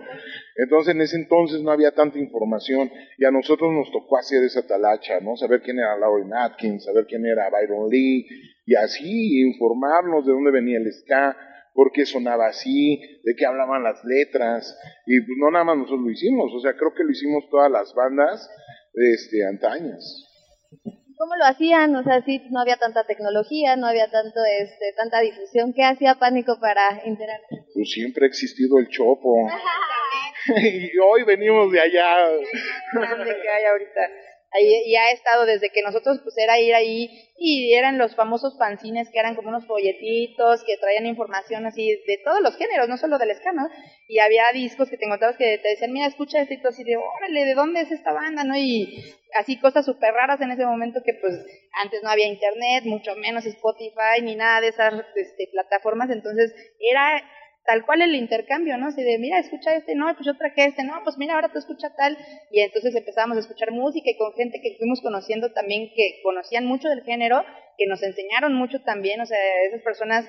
Entonces 0.57 0.93
en 0.93 1.03
ese 1.03 1.17
entonces 1.17 1.63
no 1.63 1.71
había 1.71 1.93
tanta 1.93 2.19
información 2.19 2.91
y 3.17 3.25
a 3.25 3.31
nosotros 3.31 3.71
nos 3.73 3.89
tocó 3.93 4.19
hacer 4.19 4.43
esa 4.43 4.67
talacha, 4.67 5.21
¿no? 5.21 5.37
Saber 5.37 5.63
quién 5.63 5.79
era 5.79 5.97
Lauren 5.97 6.35
Atkins, 6.35 6.85
saber 6.85 7.07
quién 7.07 7.25
era 7.25 7.49
Byron 7.49 7.89
Lee 7.89 8.27
y 8.65 8.75
así 8.75 9.41
informarnos 9.41 10.27
de 10.27 10.33
dónde 10.33 10.51
venía 10.51 10.79
el 10.79 10.93
ska, 10.93 11.37
por 11.77 11.93
qué 11.93 12.07
sonaba 12.07 12.49
así, 12.49 12.99
de 13.23 13.35
qué 13.37 13.47
hablaban 13.47 13.85
las 13.85 14.03
letras 14.05 14.77
y 15.07 15.21
pues 15.21 15.39
no 15.39 15.51
nada 15.53 15.65
más 15.65 15.77
nosotros 15.77 16.01
lo 16.01 16.11
hicimos, 16.11 16.51
o 16.53 16.61
sea, 16.61 16.73
creo 16.73 16.93
que 16.97 17.05
lo 17.05 17.11
hicimos 17.11 17.45
todas 17.51 17.71
las 17.71 17.95
bandas 17.95 18.51
este 18.97 19.47
antañas. 19.47 20.25
¿Cómo 21.19 21.35
lo 21.37 21.45
hacían? 21.45 21.95
O 21.97 22.03
sea, 22.03 22.23
sí, 22.25 22.43
no 22.51 22.61
había 22.61 22.77
tanta 22.77 23.05
tecnología, 23.05 23.77
no 23.77 23.87
había 23.87 24.11
tanto, 24.11 24.41
este, 24.61 24.93
tanta 24.97 25.21
difusión. 25.21 25.73
¿Qué 25.73 25.83
hacía 25.83 26.17
Pánico 26.17 26.59
para 26.61 27.07
interactuar? 27.07 27.63
Pues 27.73 27.91
siempre 27.91 28.27
ha 28.27 28.29
existido 28.29 28.79
el 28.79 28.89
chopo. 28.89 29.35
y 30.63 30.91
hoy 30.99 31.25
venimos 31.25 31.73
de 31.73 31.81
allá. 31.81 32.29
grande 32.93 33.37
que 33.41 33.49
hay 33.49 33.65
ahorita. 33.65 34.01
Y 34.61 34.97
ha 34.97 35.11
estado 35.11 35.47
desde 35.47 35.71
que 35.71 35.83
nosotros 35.83 36.21
pues 36.23 36.37
era 36.39 36.59
ir 36.59 36.75
ahí 36.75 37.11
y 37.39 37.75
eran 37.75 37.99
los 37.99 38.15
famosos 38.17 38.57
fanzines 38.59 39.11
que 39.11 39.19
eran 39.19 39.35
como 39.35 39.51
unos 39.51 39.67
folletitos 39.67 40.65
que 40.65 40.79
traían 40.79 41.07
información 41.07 41.67
así 41.67 41.91
de 42.07 42.19
todos 42.25 42.41
los 42.41 42.57
géneros, 42.57 42.89
no 42.89 42.97
solo 42.97 43.19
del 43.19 43.35
ska, 43.35 43.53
¿no? 43.53 43.69
Y 44.09 44.19
había 44.21 44.45
discos 44.53 44.89
que 44.89 44.97
te 44.97 45.05
encontrabas 45.05 45.37
que 45.37 45.59
te 45.59 45.69
decían, 45.69 45.93
mira, 45.93 46.07
escucha 46.07 46.41
esto 46.41 46.55
y 46.55 46.63
tú 46.63 46.69
así 46.69 46.85
de, 46.85 46.97
órale, 46.97 47.45
¿de 47.45 47.55
dónde 47.55 47.83
es 47.83 47.93
esta 47.93 48.13
banda, 48.13 48.45
no? 48.45 48.57
Y 48.57 49.05
así 49.35 49.59
cosas 49.59 49.85
súper 49.85 50.15
raras 50.15 50.41
en 50.41 50.51
ese 50.51 50.65
momento 50.65 51.03
que 51.05 51.15
pues 51.15 51.35
antes 51.83 52.03
no 52.03 52.09
había 52.09 52.27
internet, 52.27 52.85
mucho 52.85 53.15
menos 53.17 53.45
Spotify 53.45 54.23
ni 54.23 54.37
nada 54.37 54.61
de 54.61 54.69
esas 54.69 54.95
este, 55.15 55.49
plataformas, 55.53 56.11
entonces 56.11 56.55
era 56.81 57.23
tal 57.67 57.85
cual 57.85 58.03
el 58.03 58.15
intercambio, 58.15 58.79
¿no? 58.79 58.89
Así 58.89 59.03
de, 59.03 59.19
mira, 59.19 59.39
escucha 59.39 59.75
este, 59.75 59.95
no, 59.95 60.07
pues 60.15 60.25
yo 60.27 60.37
traje 60.37 60.67
este, 60.67 60.85
no, 60.85 60.95
pues 61.05 61.19
mira, 61.19 61.35
ahora 61.35 61.51
tú 61.53 61.59
escucha 61.59 61.95
tal. 61.97 62.17
Y 62.51 62.61
entonces 62.61 62.95
empezamos 62.95 63.37
a 63.37 63.41
escuchar 63.41 63.73
música 63.73 64.11
y 64.11 64.17
con 64.17 64.33
gente 64.35 64.61
que 64.63 64.77
fuimos 64.79 65.01
conociendo 65.01 65.53
también, 65.53 65.91
que 65.95 66.21
conocían 66.23 66.67
mucho 66.67 66.89
del 66.89 67.03
género, 67.03 67.45
que 67.77 67.87
nos 67.87 68.03
enseñaron 68.03 68.55
mucho 68.55 68.81
también, 68.83 69.21
o 69.21 69.27
sea, 69.27 69.39
esas 69.69 69.83
personas 69.83 70.25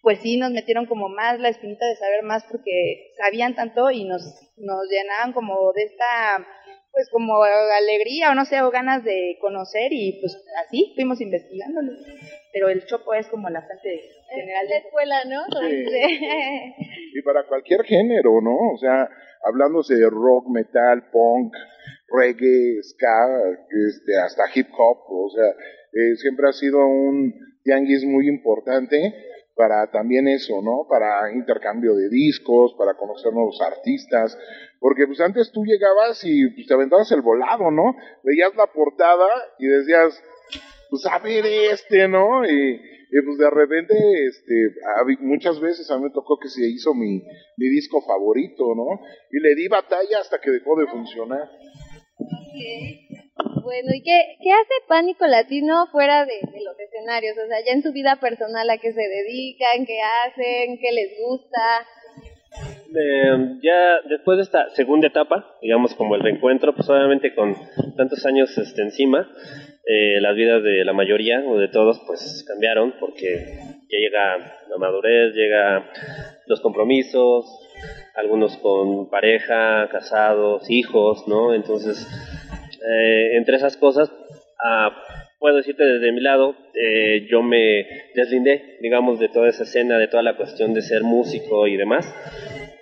pues 0.00 0.20
sí 0.20 0.36
nos 0.36 0.52
metieron 0.52 0.86
como 0.86 1.08
más 1.08 1.40
la 1.40 1.48
espinita 1.48 1.84
de 1.86 1.96
saber 1.96 2.22
más 2.22 2.44
porque 2.44 3.12
sabían 3.18 3.54
tanto 3.54 3.90
y 3.90 4.04
nos, 4.04 4.22
nos 4.56 4.88
llenaban 4.88 5.32
como 5.32 5.72
de 5.72 5.82
esta 5.82 6.46
pues 6.92 7.08
como 7.10 7.42
alegría 7.42 8.30
o 8.30 8.34
no 8.34 8.44
sé, 8.44 8.60
o 8.62 8.70
ganas 8.70 9.04
de 9.04 9.38
conocer 9.40 9.92
y 9.92 10.18
pues 10.20 10.36
así 10.64 10.92
fuimos 10.94 11.20
investigándolo. 11.20 11.92
Pero 12.52 12.68
el 12.68 12.84
chopo 12.86 13.14
es 13.14 13.26
como 13.28 13.48
la 13.50 13.62
fuente 13.62 14.00
general 14.30 14.68
de 14.68 14.76
escuela, 14.76 15.24
¿no? 15.24 15.44
Sí. 15.60 15.84
y 17.14 17.22
para 17.22 17.46
cualquier 17.46 17.84
género, 17.84 18.40
¿no? 18.40 18.56
O 18.74 18.78
sea, 18.78 19.08
hablándose 19.44 19.94
de 19.94 20.08
rock, 20.10 20.48
metal, 20.48 21.10
punk, 21.10 21.54
reggae, 22.08 22.82
ska, 22.82 23.28
este, 23.88 24.18
hasta 24.18 24.44
hip 24.54 24.68
hop, 24.76 24.98
o 25.08 25.30
sea, 25.30 25.46
eh, 25.46 26.16
siempre 26.16 26.48
ha 26.48 26.52
sido 26.52 26.78
un 26.78 27.34
tianguis 27.64 28.04
muy 28.04 28.28
importante 28.28 29.14
para 29.58 29.90
también 29.90 30.28
eso, 30.28 30.62
¿no? 30.62 30.86
Para 30.88 31.32
intercambio 31.32 31.96
de 31.96 32.08
discos, 32.08 32.74
para 32.78 32.94
conocer 32.94 33.32
nuevos 33.32 33.60
artistas, 33.60 34.38
porque 34.78 35.06
pues 35.06 35.20
antes 35.20 35.50
tú 35.50 35.64
llegabas 35.64 36.22
y 36.24 36.48
pues, 36.50 36.68
te 36.68 36.74
aventabas 36.74 37.10
el 37.10 37.22
volado, 37.22 37.70
¿no? 37.72 37.96
Veías 38.22 38.54
la 38.54 38.68
portada 38.68 39.26
y 39.58 39.66
decías, 39.66 40.22
pues 40.90 41.04
a 41.06 41.18
ver 41.18 41.44
este, 41.44 42.06
¿no? 42.06 42.46
Y, 42.46 42.80
pues 43.24 43.38
de 43.38 43.50
repente, 43.50 43.94
este, 44.26 44.54
muchas 45.20 45.58
veces 45.60 45.90
a 45.90 45.96
mí 45.96 46.04
me 46.04 46.10
tocó 46.10 46.38
que 46.38 46.48
se 46.48 46.64
hizo 46.66 46.94
mi, 46.94 47.24
mi 47.56 47.68
disco 47.68 48.00
favorito, 48.06 48.74
¿no? 48.76 49.00
Y 49.32 49.40
le 49.40 49.56
di 49.56 49.66
batalla 49.66 50.20
hasta 50.20 50.40
que 50.40 50.52
dejó 50.52 50.78
de 50.78 50.86
funcionar. 50.86 51.50
Okay. 52.16 53.07
Bueno, 53.62 53.90
¿y 53.94 54.02
qué, 54.02 54.36
qué 54.42 54.50
hace 54.50 54.74
Pánico 54.88 55.26
Latino 55.26 55.86
fuera 55.92 56.24
de, 56.24 56.40
los 56.64 56.78
escenarios? 56.78 57.36
O 57.36 57.46
sea, 57.46 57.58
ya 57.64 57.72
en 57.72 57.82
su 57.82 57.92
vida 57.92 58.16
personal, 58.20 58.68
¿a 58.68 58.78
qué 58.78 58.92
se 58.92 59.02
dedican? 59.02 59.86
¿Qué 59.86 59.98
hacen? 60.00 60.78
¿Qué 60.78 60.92
les 60.92 61.18
gusta? 61.20 61.86
Ya 63.62 64.00
después 64.08 64.38
de 64.38 64.44
esta 64.44 64.70
segunda 64.70 65.08
etapa, 65.08 65.56
digamos 65.60 65.94
como 65.94 66.14
el 66.14 66.22
reencuentro, 66.22 66.74
pues 66.74 66.88
obviamente 66.88 67.34
con 67.34 67.54
tantos 67.96 68.24
años 68.24 68.56
este, 68.56 68.82
encima, 68.82 69.28
eh, 69.86 70.20
las 70.20 70.34
vidas 70.34 70.62
de 70.62 70.84
la 70.84 70.92
mayoría 70.92 71.44
o 71.46 71.58
de 71.58 71.68
todos 71.68 72.00
pues 72.06 72.44
cambiaron 72.48 72.94
porque 72.98 73.58
ya 73.90 73.98
llega 73.98 74.38
la 74.68 74.76
madurez, 74.78 75.34
llega 75.34 75.90
los 76.46 76.60
compromisos, 76.60 77.44
algunos 78.14 78.56
con 78.56 79.10
pareja, 79.10 79.88
casados, 79.90 80.68
hijos, 80.70 81.28
¿no? 81.28 81.54
Entonces 81.54 82.06
eh, 82.86 83.36
entre 83.36 83.56
esas 83.56 83.76
cosas, 83.76 84.12
ah, 84.62 84.90
puedo 85.38 85.56
decirte 85.56 85.84
desde 85.84 86.12
mi 86.12 86.20
lado, 86.20 86.56
eh, 86.74 87.26
yo 87.30 87.42
me 87.42 87.86
deslindé, 88.14 88.78
digamos, 88.80 89.18
de 89.18 89.28
toda 89.28 89.48
esa 89.48 89.62
escena, 89.62 89.98
de 89.98 90.08
toda 90.08 90.22
la 90.22 90.36
cuestión 90.36 90.74
de 90.74 90.82
ser 90.82 91.02
músico 91.02 91.66
y 91.66 91.76
demás. 91.76 92.06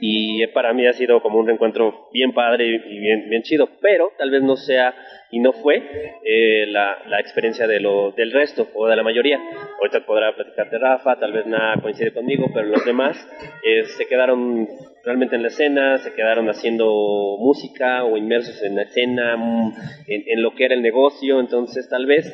Y 0.00 0.46
para 0.48 0.74
mí 0.74 0.86
ha 0.86 0.92
sido 0.92 1.22
como 1.22 1.38
un 1.38 1.46
reencuentro 1.46 2.08
bien 2.12 2.32
padre 2.34 2.66
y 2.66 2.98
bien, 2.98 3.30
bien 3.30 3.42
chido, 3.42 3.68
pero 3.80 4.12
tal 4.18 4.30
vez 4.30 4.42
no 4.42 4.56
sea 4.56 4.94
y 5.30 5.40
no 5.40 5.52
fue 5.52 5.76
eh, 6.24 6.66
la, 6.68 6.98
la, 7.08 7.20
experiencia 7.20 7.66
de 7.66 7.80
lo, 7.80 8.12
del 8.12 8.32
resto 8.32 8.68
o 8.74 8.86
de 8.86 8.96
la 8.96 9.02
mayoría. 9.02 9.38
Ahorita 9.78 10.06
podrá 10.06 10.34
platicarte 10.34 10.78
Rafa, 10.78 11.18
tal 11.18 11.32
vez 11.32 11.46
nada 11.46 11.80
coincide 11.82 12.12
conmigo, 12.12 12.46
pero 12.54 12.66
los 12.68 12.84
demás 12.84 13.16
eh, 13.64 13.84
se 13.84 14.06
quedaron 14.06 14.68
realmente 15.04 15.36
en 15.36 15.42
la 15.42 15.48
escena, 15.48 15.98
se 15.98 16.12
quedaron 16.14 16.48
haciendo 16.48 17.36
música 17.38 18.04
o 18.04 18.16
inmersos 18.16 18.62
en 18.62 18.76
la 18.76 18.82
escena, 18.82 19.36
mm, 19.36 19.72
en, 20.06 20.24
en 20.26 20.42
lo 20.42 20.54
que 20.54 20.64
era 20.64 20.74
el 20.74 20.82
negocio, 20.82 21.40
entonces 21.40 21.88
tal 21.88 22.06
vez 22.06 22.32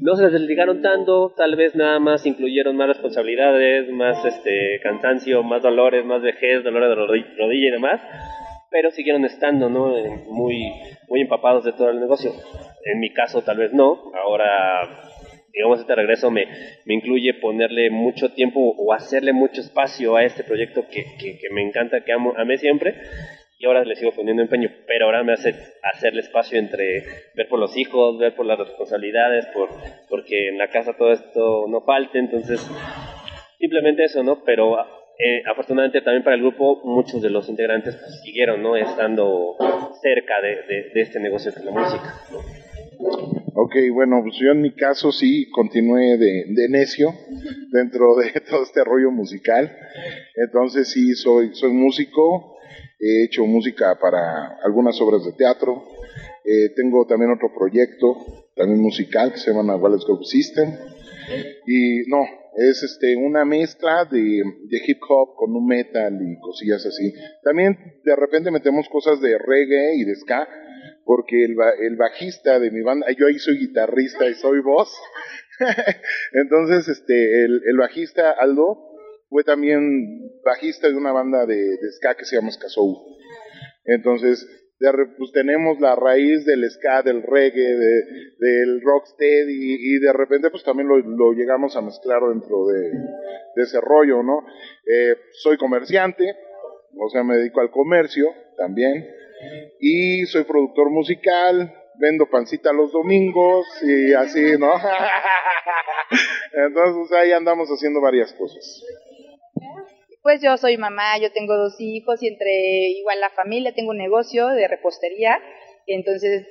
no 0.00 0.14
se 0.16 0.28
desligaron 0.28 0.80
tanto, 0.82 1.34
tal 1.36 1.56
vez 1.56 1.74
nada 1.74 1.98
más 1.98 2.24
incluyeron 2.26 2.76
más 2.76 2.88
responsabilidades, 2.88 3.90
más 3.90 4.24
este 4.24 4.80
cansancio, 4.82 5.42
más 5.42 5.62
dolores, 5.62 6.04
más 6.04 6.22
vejez, 6.22 6.62
dolores 6.62 6.90
de 6.90 6.94
rodilla 6.94 7.68
y 7.68 7.70
demás, 7.70 8.00
pero 8.70 8.90
siguieron 8.90 9.24
estando, 9.24 9.68
¿no? 9.68 9.94
Muy, 10.30 10.72
muy 11.08 11.20
empapados 11.20 11.64
de 11.64 11.72
todo 11.72 11.90
el 11.90 12.00
negocio. 12.00 12.32
En 12.84 13.00
mi 13.00 13.12
caso 13.12 13.42
tal 13.42 13.58
vez 13.58 13.72
no, 13.72 14.12
ahora 14.14 15.10
digamos 15.52 15.80
este 15.80 15.94
regreso 15.94 16.30
me, 16.30 16.46
me 16.84 16.94
incluye 16.94 17.34
ponerle 17.34 17.90
mucho 17.90 18.32
tiempo 18.32 18.74
o 18.78 18.92
hacerle 18.92 19.32
mucho 19.32 19.60
espacio 19.60 20.16
a 20.16 20.24
este 20.24 20.44
proyecto 20.44 20.86
que, 20.88 21.04
que, 21.18 21.38
que 21.38 21.50
me 21.50 21.62
encanta, 21.62 22.04
que 22.04 22.12
amo, 22.12 22.34
amé 22.36 22.58
siempre 22.58 22.94
y 23.58 23.66
ahora 23.66 23.84
le 23.84 23.96
sigo 23.96 24.12
poniendo 24.12 24.42
empeño, 24.42 24.70
pero 24.86 25.06
ahora 25.06 25.24
me 25.24 25.32
hace 25.32 25.52
hacerle 25.82 26.20
espacio 26.20 26.58
entre 26.58 27.02
ver 27.34 27.48
por 27.48 27.58
los 27.58 27.76
hijos, 27.76 28.16
ver 28.18 28.36
por 28.36 28.46
las 28.46 28.58
responsabilidades, 28.58 29.46
por 29.46 29.68
porque 30.08 30.48
en 30.48 30.58
la 30.58 30.68
casa 30.68 30.96
todo 30.96 31.12
esto 31.12 31.66
no 31.68 31.80
falte, 31.80 32.18
entonces 32.20 32.64
simplemente 33.58 34.04
eso, 34.04 34.22
¿no? 34.22 34.44
Pero 34.44 34.76
eh, 35.18 35.42
afortunadamente 35.50 36.00
también 36.02 36.22
para 36.22 36.36
el 36.36 36.42
grupo 36.42 36.80
muchos 36.84 37.20
de 37.20 37.30
los 37.30 37.48
integrantes 37.48 37.96
pues, 37.96 38.20
siguieron, 38.22 38.62
¿no? 38.62 38.76
Estando 38.76 39.56
cerca 40.00 40.40
de, 40.40 40.74
de, 40.74 40.90
de 40.94 41.00
este 41.00 41.18
negocio 41.18 41.50
de 41.50 41.64
la 41.64 41.72
música. 41.72 42.14
Ok, 43.54 43.74
bueno, 43.92 44.20
pues 44.22 44.36
yo 44.40 44.52
en 44.52 44.60
mi 44.60 44.72
caso 44.72 45.10
sí 45.10 45.50
continué 45.50 46.16
de, 46.16 46.44
de, 46.48 46.68
necio 46.68 47.12
dentro 47.72 48.14
de 48.14 48.40
todo 48.48 48.62
este 48.62 48.84
rollo 48.84 49.10
musical. 49.10 49.76
Entonces 50.36 50.88
sí, 50.92 51.14
soy, 51.14 51.54
soy 51.54 51.72
músico, 51.72 52.56
he 53.00 53.24
hecho 53.24 53.44
música 53.44 53.98
para 54.00 54.58
algunas 54.64 55.00
obras 55.00 55.24
de 55.24 55.32
teatro. 55.32 55.82
Eh, 56.44 56.70
tengo 56.76 57.04
también 57.06 57.32
otro 57.32 57.52
proyecto, 57.52 58.46
también 58.54 58.80
musical, 58.80 59.32
que 59.32 59.38
se 59.38 59.52
llama 59.52 59.74
Wallace 59.74 60.06
Go 60.06 60.22
System. 60.22 60.76
Y 61.66 62.08
no, 62.08 62.24
es 62.58 62.82
este 62.82 63.16
una 63.16 63.44
mezcla 63.44 64.04
de, 64.10 64.18
de, 64.18 64.78
hip 64.86 64.98
hop 65.08 65.36
con 65.36 65.54
un 65.54 65.66
metal 65.66 66.18
y 66.20 66.40
cosillas 66.40 66.84
así. 66.84 67.12
También 67.42 67.76
de 68.04 68.16
repente 68.16 68.50
metemos 68.50 68.88
cosas 68.88 69.20
de 69.20 69.38
reggae 69.38 69.94
y 69.96 70.04
de 70.04 70.16
ska, 70.16 70.48
porque 71.04 71.44
el, 71.44 71.56
el 71.80 71.96
bajista 71.96 72.58
de 72.58 72.70
mi 72.70 72.82
banda, 72.82 73.06
yo 73.16 73.26
ahí 73.26 73.38
soy 73.38 73.58
guitarrista 73.58 74.28
y 74.28 74.34
soy 74.34 74.60
voz. 74.60 74.92
Entonces, 76.32 76.88
este, 76.88 77.44
el, 77.44 77.60
el 77.64 77.76
bajista 77.76 78.32
Aldo 78.32 78.88
fue 79.28 79.44
también 79.44 79.80
bajista 80.44 80.88
de 80.88 80.96
una 80.96 81.12
banda 81.12 81.46
de, 81.46 81.56
de 81.56 81.92
ska 81.92 82.16
que 82.16 82.24
se 82.24 82.36
llama 82.36 82.50
Skazou. 82.50 82.96
Entonces, 83.84 84.46
de, 84.78 84.92
pues 85.16 85.32
tenemos 85.32 85.80
la 85.80 85.96
raíz 85.96 86.44
del 86.44 86.68
ska, 86.70 87.02
del 87.02 87.22
reggae, 87.22 87.76
de, 87.76 88.04
del 88.38 88.80
rocksteady 88.82 89.76
y, 89.80 89.98
de 89.98 90.12
repente 90.12 90.50
pues 90.50 90.62
también 90.62 90.88
lo, 90.88 91.32
llegamos 91.32 91.76
a 91.76 91.80
mezclar 91.80 92.20
dentro 92.32 92.66
de, 92.66 92.90
de 93.56 93.62
ese 93.62 93.80
rollo, 93.80 94.22
¿no? 94.22 94.44
Eh, 94.86 95.16
soy 95.32 95.56
comerciante, 95.56 96.24
o 96.96 97.08
sea, 97.08 97.24
me 97.24 97.36
dedico 97.36 97.60
al 97.60 97.70
comercio 97.70 98.26
también 98.56 99.06
y 99.80 100.26
soy 100.26 100.44
productor 100.44 100.90
musical, 100.90 101.72
vendo 101.98 102.26
pancita 102.30 102.72
los 102.72 102.92
domingos 102.92 103.66
y 103.82 104.14
así, 104.14 104.56
¿no? 104.58 104.72
Entonces 106.52 107.16
ahí 107.16 107.32
andamos 107.32 107.68
haciendo 107.68 108.00
varias 108.00 108.32
cosas. 108.34 108.84
Pues 110.22 110.40
yo 110.42 110.56
soy 110.56 110.76
mamá, 110.76 111.18
yo 111.18 111.32
tengo 111.32 111.56
dos 111.56 111.76
hijos 111.80 112.22
y 112.22 112.28
entre 112.28 112.88
igual 112.98 113.20
la 113.20 113.30
familia 113.30 113.74
tengo 113.74 113.90
un 113.90 113.98
negocio 113.98 114.48
de 114.48 114.66
repostería. 114.66 115.38
Entonces, 115.86 116.46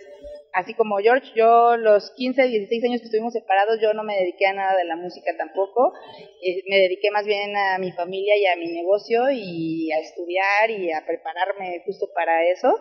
así 0.54 0.74
como 0.74 0.98
George, 0.98 1.32
yo 1.36 1.76
los 1.78 2.12
15, 2.16 2.48
16 2.48 2.84
años 2.86 3.02
que 3.02 3.06
estuvimos 3.06 3.34
separados, 3.34 3.80
yo 3.82 3.94
no 3.94 4.04
me 4.04 4.16
dediqué 4.16 4.48
a 4.48 4.54
nada 4.54 4.76
de 4.76 4.86
la 4.86 4.96
música 4.96 5.32
tampoco. 5.38 5.94
Eh, 6.42 6.64
me 6.70 6.78
dediqué 6.78 7.12
más 7.12 7.26
bien 7.26 7.56
a 7.56 7.78
mi 7.78 7.92
familia 7.92 8.38
y 8.38 8.46
a 8.46 8.56
mi 8.56 8.68
negocio 8.74 9.30
y 9.32 9.92
a 9.92 10.00
estudiar 10.00 10.72
y 10.72 10.92
a 10.92 11.06
prepararme 11.06 11.84
justo 11.86 12.08
para 12.16 12.50
eso. 12.50 12.74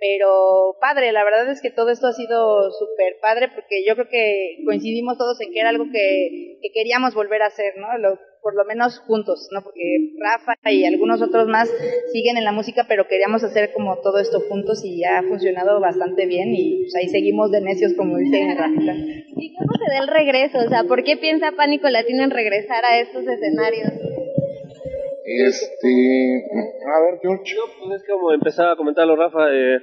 Pero 0.00 0.76
padre, 0.80 1.12
la 1.12 1.22
verdad 1.22 1.48
es 1.50 1.62
que 1.62 1.70
todo 1.70 1.90
esto 1.90 2.08
ha 2.08 2.12
sido 2.12 2.70
súper 2.72 3.20
padre 3.20 3.48
porque 3.54 3.84
yo 3.86 3.94
creo 3.94 4.08
que 4.08 4.58
coincidimos 4.66 5.16
todos 5.16 5.40
en 5.40 5.52
que 5.52 5.60
era 5.60 5.68
algo 5.68 5.84
que, 5.92 6.58
que 6.60 6.72
queríamos 6.74 7.14
volver 7.14 7.42
a 7.42 7.46
hacer, 7.46 7.76
¿no? 7.76 7.96
Lo, 7.98 8.18
por 8.42 8.54
lo 8.56 8.64
menos 8.64 8.98
juntos, 9.06 9.48
¿no? 9.52 9.62
Porque 9.62 10.14
Rafa 10.18 10.54
y 10.70 10.84
algunos 10.84 11.22
otros 11.22 11.46
más 11.48 11.70
siguen 12.12 12.36
en 12.36 12.44
la 12.44 12.52
música, 12.52 12.86
pero 12.88 13.06
queríamos 13.06 13.44
hacer 13.44 13.72
como 13.72 13.98
todo 14.00 14.18
esto 14.18 14.40
juntos 14.48 14.84
y 14.84 15.04
ha 15.04 15.22
funcionado 15.22 15.80
bastante 15.80 16.26
bien 16.26 16.52
y 16.54 16.82
pues 16.82 16.94
ahí 16.96 17.08
seguimos 17.08 17.50
de 17.50 17.60
necios, 17.60 17.94
como 17.94 18.16
dice 18.16 18.54
Rafa. 18.58 18.94
¿Y 19.36 19.54
cómo 19.54 19.72
se 19.78 19.94
da 19.94 20.02
el 20.02 20.08
regreso? 20.08 20.58
O 20.58 20.68
sea, 20.68 20.84
¿por 20.84 21.04
qué 21.04 21.16
piensa 21.16 21.52
Pánico 21.52 21.88
Latino 21.88 22.24
en 22.24 22.30
regresar 22.30 22.84
a 22.84 22.98
estos 22.98 23.26
escenarios? 23.26 23.92
Este, 25.24 26.44
a 26.84 27.00
ver, 27.00 27.20
George. 27.22 27.54
No, 27.54 27.62
pues 27.78 28.00
es 28.00 28.08
como 28.08 28.32
empezaba 28.32 28.72
a 28.72 28.76
comentarlo 28.76 29.16
Rafa, 29.16 29.46
eh, 29.52 29.78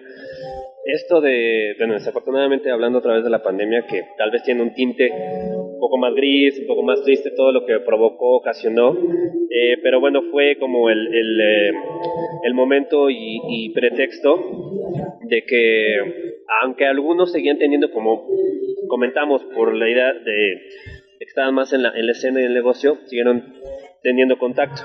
esto 0.86 1.22
de, 1.22 1.76
bueno, 1.78 1.94
desafortunadamente 1.94 2.72
hablando 2.72 3.00
a 3.00 3.02
través 3.02 3.24
de 3.24 3.30
la 3.30 3.44
pandemia, 3.44 3.86
que 3.88 4.02
tal 4.18 4.32
vez 4.32 4.44
tiene 4.44 4.62
un 4.62 4.74
tinte 4.74 5.10
un 5.12 5.80
poco 5.80 5.98
más 5.98 6.14
gris, 6.14 6.60
un 6.60 6.68
poco 6.68 6.84
más 6.84 7.02
triste, 7.04 7.32
todo 7.32 7.52
lo 7.52 7.66
que 7.66 7.80
provocó, 7.80 8.38
ocasionó, 8.38 8.98
eh, 9.50 9.78
pero 9.84 10.00
bueno, 10.00 10.22
fue 10.32 10.58
como 10.60 10.90
el, 10.90 11.08
el, 11.08 11.42
eh, 11.42 11.72
el 12.44 12.54
momento 12.54 13.10
y, 13.10 13.42
y, 13.50 13.74
pretexto 13.74 14.36
de 15.24 15.44
que, 15.44 15.96
aunque 16.64 16.86
algunos 16.86 17.32
seguían 17.32 17.58
teniendo, 17.58 17.92
como 17.92 18.28
comentamos, 18.88 19.44
por 19.56 19.76
la 19.76 19.90
idea 19.90 20.14
de, 20.14 20.62
que 21.20 21.26
estaban 21.26 21.54
más 21.54 21.74
en 21.74 21.84
la, 21.84 21.90
en 21.90 22.06
la 22.06 22.12
escena 22.14 22.42
y 22.42 22.46
el 22.46 22.54
negocio, 22.54 22.98
siguieron 23.06 23.54
teniendo 24.02 24.38
contacto. 24.38 24.82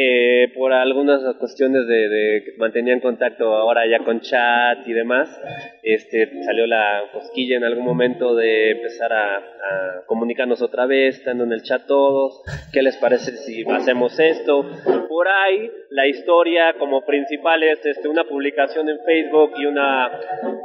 Eh, 0.00 0.52
por 0.54 0.72
algunas 0.72 1.20
cuestiones 1.38 1.88
de, 1.88 2.08
de, 2.08 2.44
que 2.44 2.52
mantenían 2.56 3.00
contacto 3.00 3.52
ahora 3.52 3.82
ya 3.84 4.04
con 4.04 4.20
chat 4.20 4.86
y 4.86 4.92
demás, 4.92 5.28
este, 5.82 6.40
salió 6.44 6.68
la 6.68 7.02
cosquilla 7.12 7.56
en 7.56 7.64
algún 7.64 7.84
momento 7.84 8.36
de 8.36 8.70
empezar 8.70 9.12
a, 9.12 9.38
a, 9.38 9.42
comunicarnos 10.06 10.62
otra 10.62 10.86
vez, 10.86 11.18
estando 11.18 11.42
en 11.42 11.52
el 11.52 11.64
chat 11.64 11.84
todos, 11.88 12.44
qué 12.72 12.80
les 12.80 12.96
parece 12.98 13.32
si 13.38 13.64
hacemos 13.68 14.16
esto. 14.20 14.64
Por 15.08 15.26
ahí 15.26 15.68
la 15.90 16.06
historia 16.06 16.74
como 16.78 17.04
principal 17.04 17.64
es 17.64 17.84
este, 17.84 18.06
una 18.06 18.22
publicación 18.22 18.88
en 18.88 19.00
Facebook 19.04 19.54
y 19.58 19.66
una 19.66 20.12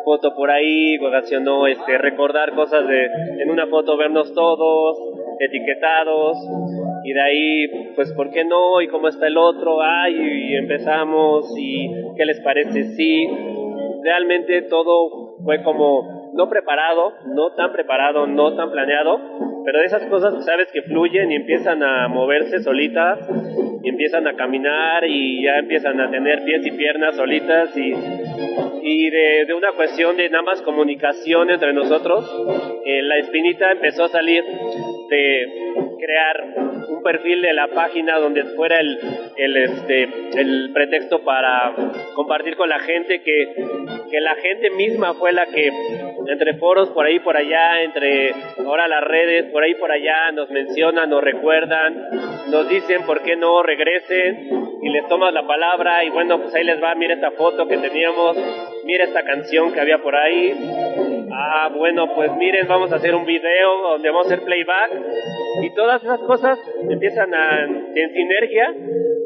foto 0.06 0.36
por 0.36 0.52
ahí, 0.52 1.00
ocasionó 1.00 1.65
este, 1.65 1.98
recordar 1.98 2.54
cosas 2.54 2.88
de, 2.88 3.06
en 3.41 3.50
una 3.50 3.65
foto 3.65 3.98
vernos 3.98 4.32
todos, 4.36 4.96
etiquetados, 5.39 6.38
y 7.03 7.13
de 7.13 7.21
ahí, 7.21 7.67
pues, 7.95 8.13
¿por 8.13 8.31
qué 8.31 8.45
no? 8.45 8.81
¿Y 8.81 8.87
cómo 8.87 9.07
está 9.07 9.27
el 9.27 9.37
otro? 9.37 9.81
Ay, 9.81 10.15
y 10.15 10.55
empezamos, 10.55 11.53
¿y 11.57 11.89
qué 12.15 12.25
les 12.25 12.39
parece? 12.41 12.83
Sí, 12.95 13.27
realmente 14.03 14.63
todo 14.63 15.37
fue 15.43 15.63
como 15.63 16.31
no 16.33 16.49
preparado, 16.49 17.13
no 17.35 17.53
tan 17.55 17.71
preparado, 17.71 18.27
no 18.27 18.55
tan 18.55 18.71
planeado, 18.71 19.19
pero 19.65 19.81
esas 19.81 20.05
cosas 20.07 20.43
sabes 20.45 20.71
que 20.71 20.81
fluyen 20.81 21.31
y 21.31 21.35
empiezan 21.35 21.83
a 21.83 22.07
moverse 22.07 22.59
solitas, 22.59 23.19
y 23.83 23.89
empiezan 23.89 24.25
a 24.27 24.35
caminar 24.35 25.03
y 25.05 25.43
ya 25.43 25.57
empiezan 25.59 25.99
a 25.99 26.09
tener 26.09 26.43
pies 26.45 26.65
y 26.65 26.71
piernas 26.71 27.17
solitas 27.17 27.77
y, 27.77 27.93
y 28.86 29.10
de, 29.10 29.46
de 29.46 29.54
una 29.54 29.72
cuestión 29.72 30.17
de 30.17 30.30
nada 30.30 30.43
más 30.43 30.62
comunicación 30.62 31.50
entre 31.50 31.72
nosotros, 31.74 32.30
eh, 32.86 33.02
la 33.02 33.17
espinita 33.17 33.72
empezó 33.72 34.04
a 34.04 34.10
salir 34.10 34.43
de 35.10 35.48
crear 36.00 36.43
un 36.89 37.02
perfil 37.02 37.41
de 37.41 37.54
la 37.54 37.67
página 37.69 38.19
donde 38.19 38.43
fuera 38.56 38.82
el, 38.82 39.00
el, 39.38 39.58
este, 39.58 40.04
el 40.36 40.72
pretexto 40.74 41.24
para 41.24 41.74
compartir 42.13 42.58
con 42.58 42.67
la 42.67 42.80
gente 42.80 43.22
que, 43.22 43.54
que 44.12 44.19
la 44.19 44.36
gente 44.36 44.69
misma 44.72 45.13
fue 45.13 45.32
la 45.32 45.46
que 45.46 45.72
entre 46.28 46.56
foros 46.56 46.89
por 46.89 47.06
ahí 47.06 47.19
por 47.19 47.38
allá, 47.38 47.82
entre 47.84 48.34
ahora 48.65 48.88
las 48.88 49.04
redes 49.04 49.46
por 49.52 49.63
ahí 49.63 49.76
por 49.76 49.91
allá 49.91 50.32
nos 50.34 50.50
mencionan, 50.50 51.10
nos 51.10 51.24
recuerdan, 51.24 52.10
nos 52.52 52.67
dicen 52.69 53.06
por 53.06 53.22
qué 53.24 53.36
no 53.36 53.63
regresen 53.63 54.50
y 54.82 54.89
les 54.89 55.08
tomas 55.08 55.34
la 55.34 55.48
palabra 55.48 56.04
y 56.04 56.10
bueno, 56.10 56.41
pues 56.41 56.54
ahí 56.56 56.63
les 56.63 56.82
va, 56.84 56.93
mira 56.96 57.13
esta 57.13 57.32
foto 57.32 57.67
que 57.67 57.78
teníamos, 57.78 58.38
mira 58.86 59.06
esta 59.06 59.24
canción 59.24 59.72
que 59.74 59.80
había 59.80 60.00
por 60.00 60.15
ahí. 60.15 60.54
Ah, 61.32 61.69
bueno, 61.76 62.13
pues 62.15 62.32
miren, 62.38 62.67
vamos 62.67 62.91
a 62.91 62.96
hacer 62.96 63.15
un 63.15 63.26
video 63.26 63.82
donde 63.91 64.10
vamos 64.10 64.26
a 64.26 64.34
hacer 64.34 64.46
playback. 64.46 64.91
Y 65.63 65.74
todas 65.74 66.04
esas 66.04 66.19
cosas 66.22 66.60
empiezan 66.89 67.34
a, 67.34 67.65
en 67.65 68.13
sinergia, 68.13 68.74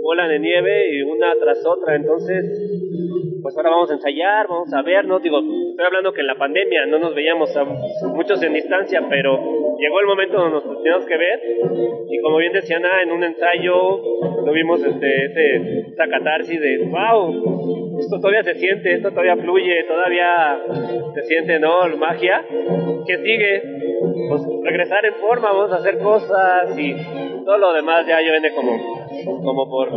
bola 0.01 0.27
de 0.27 0.39
nieve 0.39 0.95
y 0.95 1.01
una 1.01 1.33
tras 1.39 1.65
otra, 1.65 1.95
entonces 1.95 2.45
pues 3.41 3.55
ahora 3.55 3.69
vamos 3.69 3.89
a 3.91 3.93
ensayar, 3.93 4.47
vamos 4.47 4.73
a 4.73 4.81
ver, 4.81 5.05
no 5.05 5.19
digo, 5.19 5.39
estoy 5.39 5.85
hablando 5.85 6.11
que 6.11 6.21
en 6.21 6.27
la 6.27 6.35
pandemia 6.35 6.85
no 6.87 6.99
nos 6.99 7.15
veíamos 7.15 7.55
a 7.55 7.63
muchos 7.63 8.41
en 8.43 8.53
distancia, 8.53 9.01
pero 9.09 9.39
llegó 9.77 9.99
el 9.99 10.07
momento 10.07 10.37
donde 10.37 10.53
nos 10.55 10.83
teníamos 10.83 11.05
que 11.05 11.17
ver 11.17 11.39
y 12.09 12.19
como 12.21 12.37
bien 12.37 12.53
decía 12.53 12.77
Ana, 12.77 13.01
en 13.03 13.11
un 13.11 13.23
ensayo 13.23 14.01
tuvimos 14.45 14.83
este, 14.83 15.25
ese, 15.25 15.79
esa 15.91 16.07
catarsis 16.07 16.59
de, 16.59 16.77
wow, 16.89 17.99
esto 17.99 18.19
todavía 18.19 18.43
se 18.43 18.55
siente, 18.55 18.93
esto 18.93 19.09
todavía 19.09 19.35
fluye, 19.37 19.83
todavía 19.87 20.59
se 21.13 21.23
siente, 21.23 21.59
¿no? 21.59 21.87
Magia. 21.97 22.45
¿Qué 23.05 23.17
sigue? 23.17 23.63
Pues 24.29 24.41
regresar 24.63 25.05
en 25.05 25.15
forma, 25.15 25.51
vamos 25.51 25.71
a 25.71 25.77
hacer 25.77 25.97
cosas 25.99 26.77
y 26.77 26.93
todo 27.45 27.57
lo 27.57 27.73
demás 27.73 28.05
ya 28.07 28.21
yo 28.21 28.31
viene 28.31 28.53
como, 28.53 28.77
como 29.43 29.69
por... 29.69 29.89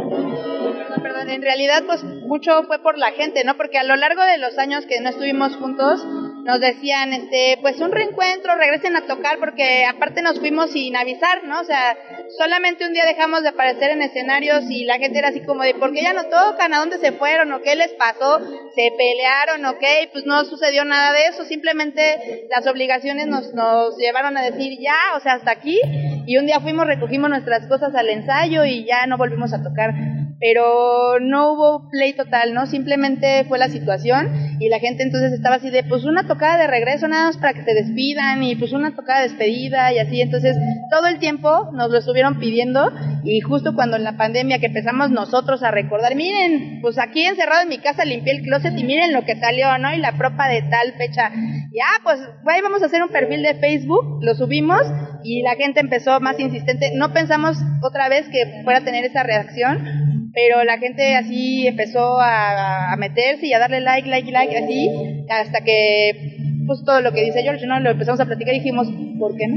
perdón, 1.02 1.30
en 1.30 1.42
realidad 1.42 1.82
pues 1.86 2.02
mucho 2.04 2.62
fue 2.64 2.80
por 2.82 2.96
la 2.96 3.12
gente, 3.12 3.44
¿no? 3.44 3.56
Porque 3.56 3.78
a 3.78 3.84
lo 3.84 3.96
largo 3.96 4.22
de 4.22 4.38
los 4.38 4.56
años 4.58 4.86
que 4.86 5.00
no 5.00 5.10
estuvimos 5.10 5.56
juntos, 5.56 6.06
nos 6.50 6.60
decían, 6.60 7.12
este, 7.12 7.58
pues 7.60 7.78
un 7.78 7.92
reencuentro, 7.92 8.56
regresen 8.56 8.96
a 8.96 9.06
tocar, 9.06 9.38
porque 9.38 9.84
aparte 9.84 10.20
nos 10.20 10.40
fuimos 10.40 10.72
sin 10.72 10.96
avisar, 10.96 11.44
¿no? 11.44 11.60
O 11.60 11.64
sea, 11.64 11.96
solamente 12.36 12.84
un 12.84 12.92
día 12.92 13.06
dejamos 13.06 13.44
de 13.44 13.50
aparecer 13.50 13.90
en 13.90 14.02
escenarios 14.02 14.64
y 14.68 14.84
la 14.84 14.98
gente 14.98 15.20
era 15.20 15.28
así 15.28 15.42
como 15.42 15.62
de, 15.62 15.74
¿por 15.74 15.92
qué 15.92 16.02
ya 16.02 16.12
no 16.12 16.24
tocan? 16.24 16.74
¿A 16.74 16.80
dónde 16.80 16.98
se 16.98 17.12
fueron? 17.12 17.52
¿O 17.52 17.62
qué 17.62 17.76
les 17.76 17.92
pasó? 17.92 18.40
¿Se 18.74 18.92
pelearon? 18.98 19.64
¿O 19.64 19.78
qué? 19.78 20.10
Pues 20.12 20.26
no 20.26 20.44
sucedió 20.44 20.84
nada 20.84 21.12
de 21.12 21.26
eso, 21.26 21.44
simplemente 21.44 22.48
las 22.50 22.66
obligaciones 22.66 23.28
nos, 23.28 23.54
nos 23.54 23.96
llevaron 23.96 24.36
a 24.36 24.42
decir, 24.42 24.76
ya, 24.80 25.16
o 25.16 25.20
sea, 25.20 25.34
hasta 25.34 25.52
aquí, 25.52 25.78
y 26.26 26.36
un 26.36 26.46
día 26.46 26.58
fuimos, 26.58 26.88
recogimos 26.88 27.30
nuestras 27.30 27.68
cosas 27.68 27.94
al 27.94 28.08
ensayo 28.08 28.64
y 28.64 28.84
ya 28.84 29.06
no 29.06 29.18
volvimos 29.18 29.52
a 29.52 29.62
tocar 29.62 29.92
pero 30.40 31.20
no 31.20 31.52
hubo 31.52 31.90
play 31.90 32.14
total, 32.14 32.54
¿no? 32.54 32.66
Simplemente 32.66 33.44
fue 33.44 33.58
la 33.58 33.68
situación 33.68 34.56
y 34.58 34.70
la 34.70 34.78
gente 34.78 35.02
entonces 35.02 35.32
estaba 35.32 35.56
así 35.56 35.68
de, 35.68 35.84
pues 35.84 36.04
una 36.04 36.26
tocada 36.26 36.56
de 36.56 36.66
regreso 36.66 37.06
nada 37.08 37.26
más 37.26 37.36
para 37.36 37.52
que 37.52 37.62
se 37.62 37.74
despidan 37.74 38.42
y 38.42 38.56
pues 38.56 38.72
una 38.72 38.96
tocada 38.96 39.20
de 39.20 39.28
despedida 39.28 39.92
y 39.92 39.98
así, 39.98 40.20
entonces 40.22 40.56
todo 40.90 41.08
el 41.08 41.18
tiempo 41.18 41.70
nos 41.72 41.90
lo 41.90 41.98
estuvieron 41.98 42.38
pidiendo 42.38 42.90
y 43.22 43.40
justo 43.40 43.74
cuando 43.74 43.98
en 43.98 44.04
la 44.04 44.16
pandemia 44.16 44.58
que 44.58 44.66
empezamos 44.66 45.10
nosotros 45.10 45.62
a 45.62 45.70
recordar, 45.70 46.16
miren, 46.16 46.80
pues 46.80 46.98
aquí 46.98 47.22
encerrado 47.22 47.62
en 47.62 47.68
mi 47.68 47.78
casa 47.78 48.06
limpié 48.06 48.32
el 48.32 48.42
closet 48.42 48.76
y 48.78 48.84
miren 48.84 49.12
lo 49.12 49.24
que 49.26 49.36
salió, 49.36 49.76
¿no? 49.76 49.92
Y 49.92 49.98
la 49.98 50.12
propa 50.12 50.48
de 50.48 50.62
tal 50.62 50.94
fecha, 50.94 51.30
ya, 51.72 51.86
pues 52.02 52.18
ahí 52.46 52.62
vamos 52.62 52.82
a 52.82 52.86
hacer 52.86 53.02
un 53.02 53.10
perfil 53.10 53.42
de 53.42 53.56
Facebook, 53.56 54.20
lo 54.22 54.34
subimos 54.34 54.82
y 55.22 55.42
la 55.42 55.54
gente 55.56 55.80
empezó 55.80 56.18
más 56.20 56.40
insistente, 56.40 56.92
no 56.94 57.12
pensamos 57.12 57.58
otra 57.82 58.08
vez 58.08 58.26
que 58.28 58.62
fuera 58.64 58.78
a 58.78 58.84
tener 58.84 59.04
esa 59.04 59.22
reacción, 59.22 60.09
pero 60.32 60.64
la 60.64 60.78
gente 60.78 61.14
así 61.16 61.66
empezó 61.66 62.20
a, 62.20 62.94
meterse 62.98 63.46
y 63.46 63.52
a 63.52 63.58
darle 63.58 63.80
like, 63.80 64.08
like, 64.08 64.30
like, 64.30 64.56
así, 64.56 64.88
hasta 65.28 65.62
que, 65.64 66.36
pues 66.66 66.84
todo 66.84 67.00
lo 67.00 67.12
que 67.12 67.24
dice 67.24 67.42
George, 67.42 67.66
¿no? 67.66 67.80
Lo 67.80 67.90
empezamos 67.90 68.20
a 68.20 68.26
platicar 68.26 68.54
y 68.54 68.58
dijimos, 68.58 68.88
¿por 69.18 69.36
qué 69.36 69.46
no? 69.48 69.56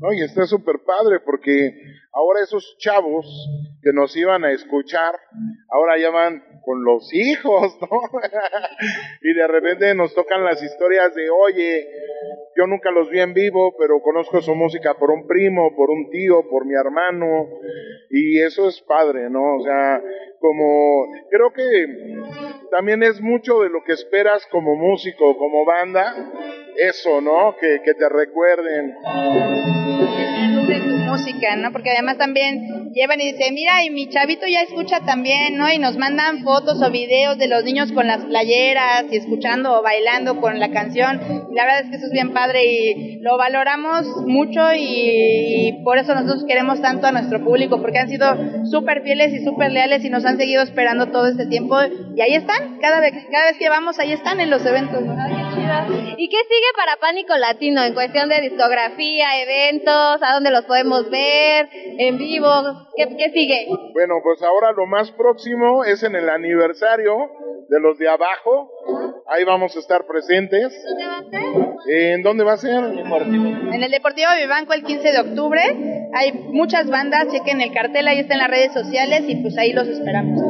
No, 0.00 0.12
y 0.14 0.22
está 0.22 0.46
súper 0.46 0.76
padre 0.86 1.20
porque 1.24 1.72
ahora 2.12 2.40
esos 2.42 2.76
chavos 2.78 3.26
que 3.82 3.92
nos 3.92 4.16
iban 4.16 4.44
a 4.44 4.52
escuchar, 4.52 5.14
ahora 5.70 5.98
ya 6.00 6.10
van 6.10 6.42
con 6.64 6.84
los 6.84 7.12
hijos, 7.12 7.78
¿no? 7.80 7.88
y 9.22 9.34
de 9.34 9.46
repente 9.46 9.94
nos 9.94 10.14
tocan 10.14 10.44
las 10.44 10.62
historias 10.62 11.14
de, 11.14 11.28
oye, 11.30 11.88
yo 12.56 12.66
nunca 12.66 12.90
los 12.90 13.08
vi 13.10 13.20
en 13.20 13.34
vivo, 13.34 13.74
pero 13.78 14.00
conozco 14.02 14.40
su 14.40 14.54
música 14.54 14.94
por 14.94 15.10
un 15.10 15.26
primo, 15.26 15.74
por 15.76 15.90
un 15.90 16.10
tío, 16.10 16.48
por 16.48 16.66
mi 16.66 16.74
hermano, 16.74 17.48
y 18.10 18.40
eso 18.40 18.68
es 18.68 18.80
padre, 18.82 19.30
¿no? 19.30 19.56
O 19.56 19.62
sea, 19.62 20.02
como 20.38 21.06
creo 21.30 21.52
que 21.52 21.86
también 22.70 23.02
es 23.02 23.20
mucho 23.20 23.60
de 23.60 23.68
lo 23.68 23.82
que 23.84 23.92
esperas 23.92 24.46
como 24.46 24.74
músico, 24.74 25.36
como 25.36 25.64
banda, 25.64 26.14
eso, 26.76 27.20
¿no? 27.20 27.56
Que, 27.60 27.80
te 27.80 28.08
recuerden 28.08 28.94
música, 31.10 31.56
¿no? 31.56 31.72
Porque 31.72 31.90
además 31.90 32.18
también 32.18 32.92
llevan 32.92 33.20
y 33.20 33.32
dicen, 33.32 33.54
mira, 33.54 33.84
y 33.84 33.90
mi 33.90 34.08
chavito 34.08 34.46
ya 34.46 34.62
escucha 34.62 35.00
también, 35.00 35.56
¿no? 35.56 35.70
Y 35.70 35.78
nos 35.78 35.96
mandan 35.96 36.42
fotos 36.42 36.82
o 36.82 36.90
videos 36.90 37.38
de 37.38 37.48
los 37.48 37.64
niños 37.64 37.92
con 37.92 38.06
las 38.06 38.24
playeras 38.24 39.04
y 39.10 39.16
escuchando 39.16 39.78
o 39.78 39.82
bailando 39.82 40.40
con 40.40 40.58
la 40.58 40.70
canción. 40.70 41.20
La 41.54 41.64
verdad 41.64 41.82
es 41.82 41.90
que 41.90 41.96
eso 41.96 42.06
es 42.06 42.12
bien 42.12 42.32
padre 42.32 42.64
y 42.64 43.20
lo 43.20 43.36
valoramos 43.36 44.06
mucho 44.26 44.60
y, 44.76 45.80
por 45.84 45.98
eso 45.98 46.14
nosotros 46.14 46.44
queremos 46.46 46.80
tanto 46.80 47.06
a 47.06 47.12
nuestro 47.12 47.42
público, 47.44 47.80
porque 47.80 47.98
han 47.98 48.08
sido 48.08 48.26
súper 48.70 49.02
fieles 49.02 49.32
y 49.32 49.44
súper 49.44 49.72
leales 49.72 50.04
y 50.04 50.10
nos 50.10 50.24
han 50.24 50.36
seguido 50.36 50.62
esperando 50.62 51.06
todo 51.06 51.26
este 51.26 51.46
tiempo. 51.46 51.76
Y 52.16 52.20
ahí 52.20 52.34
están, 52.34 52.78
cada 52.80 53.00
vez, 53.00 53.12
cada 53.30 53.46
vez 53.46 53.56
que 53.58 53.68
vamos, 53.68 53.98
ahí 53.98 54.12
están 54.12 54.40
en 54.40 54.50
los 54.50 54.64
eventos. 54.64 55.00
¿Y 56.16 56.28
qué 56.28 56.36
sigue 56.36 56.70
para 56.76 56.96
Pánico 56.96 57.36
Latino 57.36 57.82
en 57.82 57.94
cuestión 57.94 58.28
de 58.28 58.40
discografía, 58.40 59.40
eventos, 59.40 60.22
a 60.22 60.34
dónde 60.34 60.50
los 60.50 60.64
podemos 60.64 60.99
ver 61.08 61.68
en 61.98 62.18
vivo? 62.18 62.50
¿Qué, 62.96 63.08
¿Qué, 63.16 63.30
sigue? 63.30 63.68
Bueno, 63.92 64.16
pues 64.22 64.42
ahora 64.42 64.72
lo 64.72 64.86
más 64.86 65.10
próximo 65.12 65.84
es 65.84 66.02
en 66.02 66.16
el 66.16 66.28
aniversario 66.28 67.30
de 67.68 67.80
los 67.80 67.98
de 67.98 68.08
abajo. 68.08 68.70
Ahí 69.26 69.44
vamos 69.44 69.76
a 69.76 69.78
estar 69.78 70.06
presentes. 70.06 70.74
¿Dónde 70.84 71.04
va 71.04 71.18
a 71.18 71.24
ser? 71.30 72.02
¿En 72.12 72.22
dónde 72.22 72.44
va 72.44 72.52
a 72.52 72.56
ser? 72.56 72.84
En 73.72 73.82
el 73.82 73.90
Deportivo 73.90 74.28
Vivanco 74.38 74.72
el 74.72 74.82
15 74.82 75.12
de 75.12 75.20
octubre. 75.20 75.60
Hay 76.12 76.32
muchas 76.32 76.90
bandas, 76.90 77.28
chequen 77.28 77.60
el 77.60 77.72
cartel, 77.72 78.08
ahí 78.08 78.18
está 78.18 78.34
en 78.34 78.40
las 78.40 78.50
redes 78.50 78.72
sociales 78.72 79.22
y 79.28 79.36
pues 79.36 79.56
ahí 79.56 79.72
los 79.72 79.86
esperamos. 79.86 80.40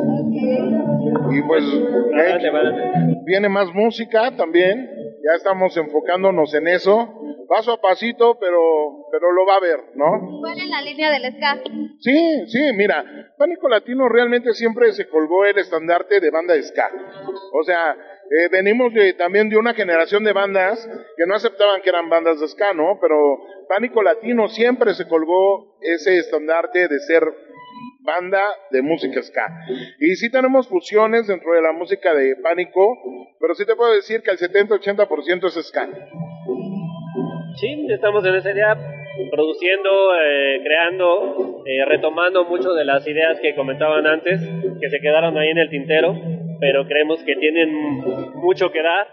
Y 1.31 1.43
pues 1.43 1.65
viene 3.25 3.49
más 3.49 3.69
música 3.75 4.35
también. 4.37 4.89
Ya 5.23 5.37
estamos 5.37 5.77
enfocándonos 5.77 6.55
en 6.55 6.69
eso 6.69 7.20
paso 7.51 7.73
a 7.73 7.81
pasito, 7.81 8.39
pero, 8.39 9.09
pero 9.11 9.33
lo 9.33 9.45
va 9.45 9.57
a 9.57 9.61
ver, 9.61 9.81
¿no? 9.97 10.39
¿Cuál 10.41 10.57
es 10.57 10.69
la 10.69 10.81
línea 10.83 11.11
del 11.11 11.35
ska? 11.35 11.61
Sí, 11.99 12.47
sí, 12.47 12.61
mira, 12.77 13.05
Pánico 13.37 13.69
Latino 13.69 14.09
realmente 14.09 14.55
siempre 14.55 14.93
se 14.93 15.09
colgó 15.09 15.45
el 15.45 15.59
estandarte 15.59 16.21
de 16.21 16.31
banda 16.31 16.55
de 16.55 16.63
ska. 16.63 16.89
O 17.53 17.65
sea, 17.65 17.91
eh, 17.93 18.49
venimos 18.53 18.95
de, 18.95 19.15
también 19.15 19.49
de 19.49 19.57
una 19.57 19.75
generación 19.75 20.23
de 20.23 20.33
bandas 20.33 20.89
que 21.17 21.27
no 21.27 21.35
aceptaban 21.35 21.83
que 21.83 21.89
eran 21.89 22.09
bandas 22.09 22.39
de 22.39 22.47
ska, 22.47 22.73
¿no? 22.73 23.01
Pero 23.01 23.17
Pánico 23.69 24.01
Latino 24.01 24.49
siempre 24.49 24.95
se 24.95 25.09
colgó 25.09 25.77
ese 25.81 26.19
estandarte 26.19 26.87
de 26.87 27.01
ser 27.01 27.25
banda 28.03 28.45
de 28.71 28.81
música 28.81 29.21
ska. 29.23 29.49
Y 29.99 30.15
sí 30.15 30.31
tenemos 30.31 30.69
fusiones 30.69 31.27
dentro 31.27 31.53
de 31.53 31.63
la 31.63 31.73
música 31.73 32.15
de 32.15 32.37
Pánico, 32.37 32.97
pero 33.41 33.57
sí 33.57 33.67
te 33.67 33.75
puedo 33.75 33.93
decir 33.93 34.23
que 34.23 34.31
el 34.31 34.39
70-80% 34.39 35.47
es 35.49 35.67
ska. 35.67 35.89
Sí, 37.57 37.87
estamos 37.89 38.25
en 38.27 38.35
ese 38.37 38.55
día 38.55 38.77
produciendo, 39.31 40.15
eh, 40.15 40.61
creando, 40.63 41.63
eh, 41.67 41.85
retomando 41.85 42.45
mucho 42.45 42.73
de 42.73 42.85
las 42.85 43.07
ideas 43.07 43.39
que 43.41 43.55
comentaban 43.55 44.07
antes, 44.07 44.41
que 44.81 44.89
se 44.89 45.01
quedaron 45.01 45.37
ahí 45.37 45.49
en 45.49 45.59
el 45.59 45.69
tintero, 45.69 46.15
pero 46.61 46.87
creemos 46.87 47.23
que 47.25 47.37
tienen 47.37 47.71
mucho 48.35 48.71
que 48.71 48.83
dar, 48.83 49.09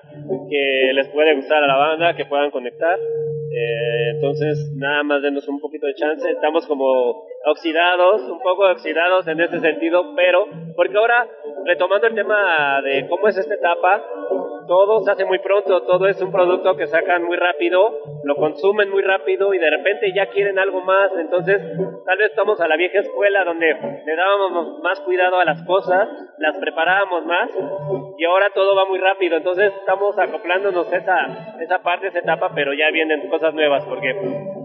que 0.50 0.92
les 0.94 1.08
puede 1.10 1.36
gustar 1.36 1.64
a 1.64 1.68
la 1.68 1.78
banda, 1.78 2.16
que 2.16 2.26
puedan 2.26 2.52
conectar. 2.52 2.98
Eh, 3.00 4.12
entonces, 4.16 4.72
nada 4.76 5.04
más 5.04 5.22
denos 5.22 5.48
un 5.48 5.60
poquito 5.60 5.88
de 5.88 5.96
chance. 5.96 6.30
Estamos 6.30 6.68
como 6.68 7.26
oxidados, 7.46 8.22
un 8.30 8.40
poco 8.40 8.70
oxidados 8.70 9.28
en 9.28 9.42
ese 9.42 9.60
sentido, 9.60 10.14
pero 10.16 10.48
porque 10.76 10.98
ahora, 10.98 11.28
retomando 11.66 12.08
el 12.08 12.16
tema 12.16 12.82
de 12.82 13.08
cómo 13.08 13.28
es 13.28 13.38
esta 13.38 13.56
etapa, 13.56 14.04
todo 14.68 15.00
se 15.00 15.12
hace 15.12 15.26
muy 15.26 15.40
pronto, 15.40 15.82
todo 15.84 16.08
es 16.08 16.22
un 16.22 16.32
producto 16.32 16.76
que 16.76 16.88
sacan 16.88 17.24
muy 17.24 17.38
rápido, 17.38 18.00
lo 18.24 18.36
consumen 18.36 18.90
muy 18.90 19.02
rápido 19.02 19.54
y 19.54 19.58
de 19.58 19.70
repente 19.70 20.12
ya 20.14 20.28
quieren 20.28 20.60
algo 20.60 20.82
más, 20.82 21.12
entonces 21.18 21.62
tal 22.06 22.18
vez 22.18 22.30
estamos 22.30 22.60
a 22.60 22.68
la 22.68 22.76
vieja 22.76 23.00
escuela 23.00 23.44
donde 23.46 23.68
le 24.06 24.16
dábamos 24.16 24.80
más 24.84 25.00
cuidado 25.02 25.40
a 25.40 25.46
las 25.46 25.64
cosas, 25.64 26.10
las 26.38 26.58
preparábamos 26.60 27.26
más 27.26 27.50
y 28.18 28.26
ahora 28.26 28.50
todo 28.54 28.76
va 28.76 28.86
muy 28.86 29.00
rápido, 29.00 29.38
entonces 29.38 29.74
estamos 29.80 30.20
acoplándonos 30.20 30.92
esa, 30.92 31.56
esa 31.62 31.80
parte, 31.80 32.08
esa 32.08 32.20
etapa, 32.20 32.52
pero 32.54 32.74
ya 32.74 32.92
vienen 32.92 33.30
cosas 33.30 33.54
nuevas 33.54 33.86
porque 33.86 34.14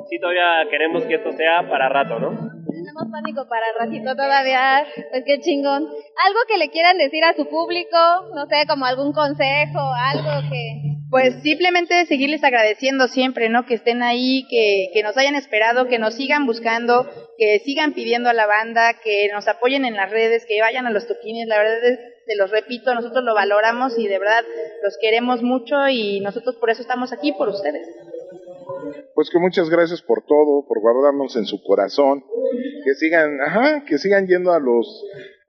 sí 0.08 0.18
todavía 0.18 0.66
queremos 0.68 1.04
que 1.04 1.14
esto 1.14 1.32
sea 1.32 1.62
para 1.68 1.88
rato, 1.88 2.18
¿no? 2.18 2.61
Tenemos 2.72 3.04
pánico 3.12 3.46
para 3.48 3.66
ratito 3.78 4.16
todavía, 4.16 4.86
pues 5.10 5.24
qué 5.26 5.40
chingón. 5.40 5.84
Algo 5.84 6.40
que 6.48 6.56
le 6.56 6.70
quieran 6.70 6.96
decir 6.96 7.22
a 7.24 7.34
su 7.34 7.46
público, 7.46 7.98
no 8.34 8.46
sé, 8.46 8.66
como 8.66 8.86
algún 8.86 9.12
consejo, 9.12 9.80
algo 9.80 10.48
que... 10.50 10.92
Pues 11.10 11.42
simplemente 11.42 12.06
seguirles 12.06 12.42
agradeciendo 12.42 13.06
siempre, 13.06 13.50
¿no? 13.50 13.66
Que 13.66 13.74
estén 13.74 14.02
ahí, 14.02 14.46
que, 14.48 14.88
que 14.94 15.02
nos 15.02 15.14
hayan 15.18 15.34
esperado, 15.34 15.86
que 15.86 15.98
nos 15.98 16.14
sigan 16.14 16.46
buscando, 16.46 17.06
que 17.36 17.58
sigan 17.66 17.92
pidiendo 17.92 18.30
a 18.30 18.32
la 18.32 18.46
banda, 18.46 18.94
que 19.04 19.28
nos 19.30 19.46
apoyen 19.46 19.84
en 19.84 19.94
las 19.94 20.10
redes, 20.10 20.46
que 20.46 20.62
vayan 20.62 20.86
a 20.86 20.90
los 20.90 21.06
toquines. 21.06 21.46
La 21.48 21.58
verdad 21.58 21.84
es, 21.84 21.98
te 22.24 22.34
los 22.34 22.50
repito, 22.50 22.94
nosotros 22.94 23.24
lo 23.24 23.34
valoramos 23.34 23.98
y 23.98 24.08
de 24.08 24.18
verdad 24.18 24.42
los 24.82 24.96
queremos 25.02 25.42
mucho 25.42 25.86
y 25.88 26.20
nosotros 26.20 26.56
por 26.56 26.70
eso 26.70 26.80
estamos 26.80 27.12
aquí, 27.12 27.32
por 27.32 27.50
ustedes. 27.50 27.86
Pues 29.14 29.30
que 29.30 29.38
muchas 29.38 29.68
gracias 29.70 30.02
por 30.02 30.24
todo, 30.26 30.66
por 30.66 30.80
guardarnos 30.80 31.36
en 31.36 31.46
su 31.46 31.62
corazón, 31.62 32.24
que 32.84 32.94
sigan, 32.94 33.40
ajá, 33.40 33.84
que 33.84 33.98
sigan 33.98 34.26
yendo 34.26 34.52
a 34.52 34.58
los 34.60 35.04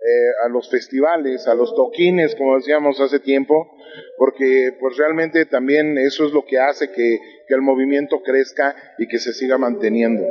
eh, 0.06 0.46
a 0.46 0.50
los 0.50 0.70
festivales, 0.70 1.48
a 1.48 1.56
los 1.56 1.74
toquines, 1.76 2.36
como 2.36 2.58
decíamos 2.58 3.00
hace 3.00 3.22
tiempo, 3.22 3.72
porque 4.18 4.76
pues 4.78 4.98
realmente 4.98 5.46
también 5.46 5.98
eso 5.98 6.26
es 6.26 6.34
lo 6.34 6.44
que 6.44 6.60
hace 6.60 6.92
que, 6.92 7.20
que 7.48 7.54
el 7.54 7.62
movimiento 7.62 8.22
crezca 8.22 8.76
y 8.98 9.08
que 9.08 9.18
se 9.18 9.32
siga 9.32 9.58
manteniendo. 9.58 10.24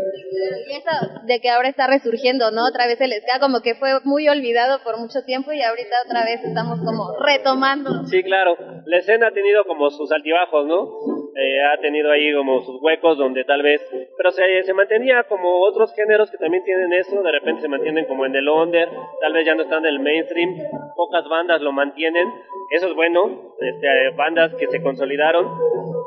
Y 0.68 0.72
eso 0.76 1.24
de 1.26 1.40
que 1.40 1.48
ahora 1.48 1.70
está 1.70 1.86
resurgiendo, 1.86 2.50
¿no? 2.50 2.66
Otra 2.68 2.86
vez 2.86 3.00
el 3.00 3.12
ska 3.22 3.40
como 3.40 3.62
que 3.62 3.74
fue 3.74 3.98
muy 4.04 4.28
olvidado 4.28 4.82
por 4.84 4.98
mucho 4.98 5.22
tiempo 5.24 5.52
y 5.52 5.62
ahorita 5.62 5.96
otra 6.04 6.22
vez 6.26 6.44
estamos 6.44 6.78
como 6.80 7.16
retomando. 7.24 8.06
Sí, 8.08 8.22
claro. 8.22 8.54
La 8.84 8.98
escena 8.98 9.28
ha 9.28 9.32
tenido 9.32 9.64
como 9.64 9.88
sus 9.88 10.12
altibajos, 10.12 10.66
¿no? 10.66 11.21
Eh, 11.34 11.62
ha 11.62 11.80
tenido 11.80 12.10
ahí 12.10 12.30
como 12.34 12.60
sus 12.60 12.78
huecos 12.82 13.16
donde 13.16 13.44
tal 13.44 13.62
vez, 13.62 13.80
pero 14.18 14.30
se, 14.32 14.62
se 14.64 14.74
mantenía 14.74 15.22
como 15.24 15.62
otros 15.62 15.94
géneros 15.94 16.30
que 16.30 16.36
también 16.36 16.62
tienen 16.62 16.92
eso, 16.92 17.22
de 17.22 17.32
repente 17.32 17.62
se 17.62 17.68
mantienen 17.68 18.04
como 18.04 18.26
en 18.26 18.36
el 18.36 18.46
under, 18.46 18.86
tal 19.18 19.32
vez 19.32 19.46
ya 19.46 19.54
no 19.54 19.62
están 19.62 19.86
en 19.86 19.94
el 19.94 20.00
mainstream, 20.00 20.54
pocas 20.94 21.26
bandas 21.30 21.62
lo 21.62 21.72
mantienen, 21.72 22.28
eso 22.68 22.88
es 22.88 22.94
bueno, 22.94 23.54
este, 23.60 24.10
bandas 24.14 24.54
que 24.56 24.66
se 24.66 24.82
consolidaron 24.82 25.48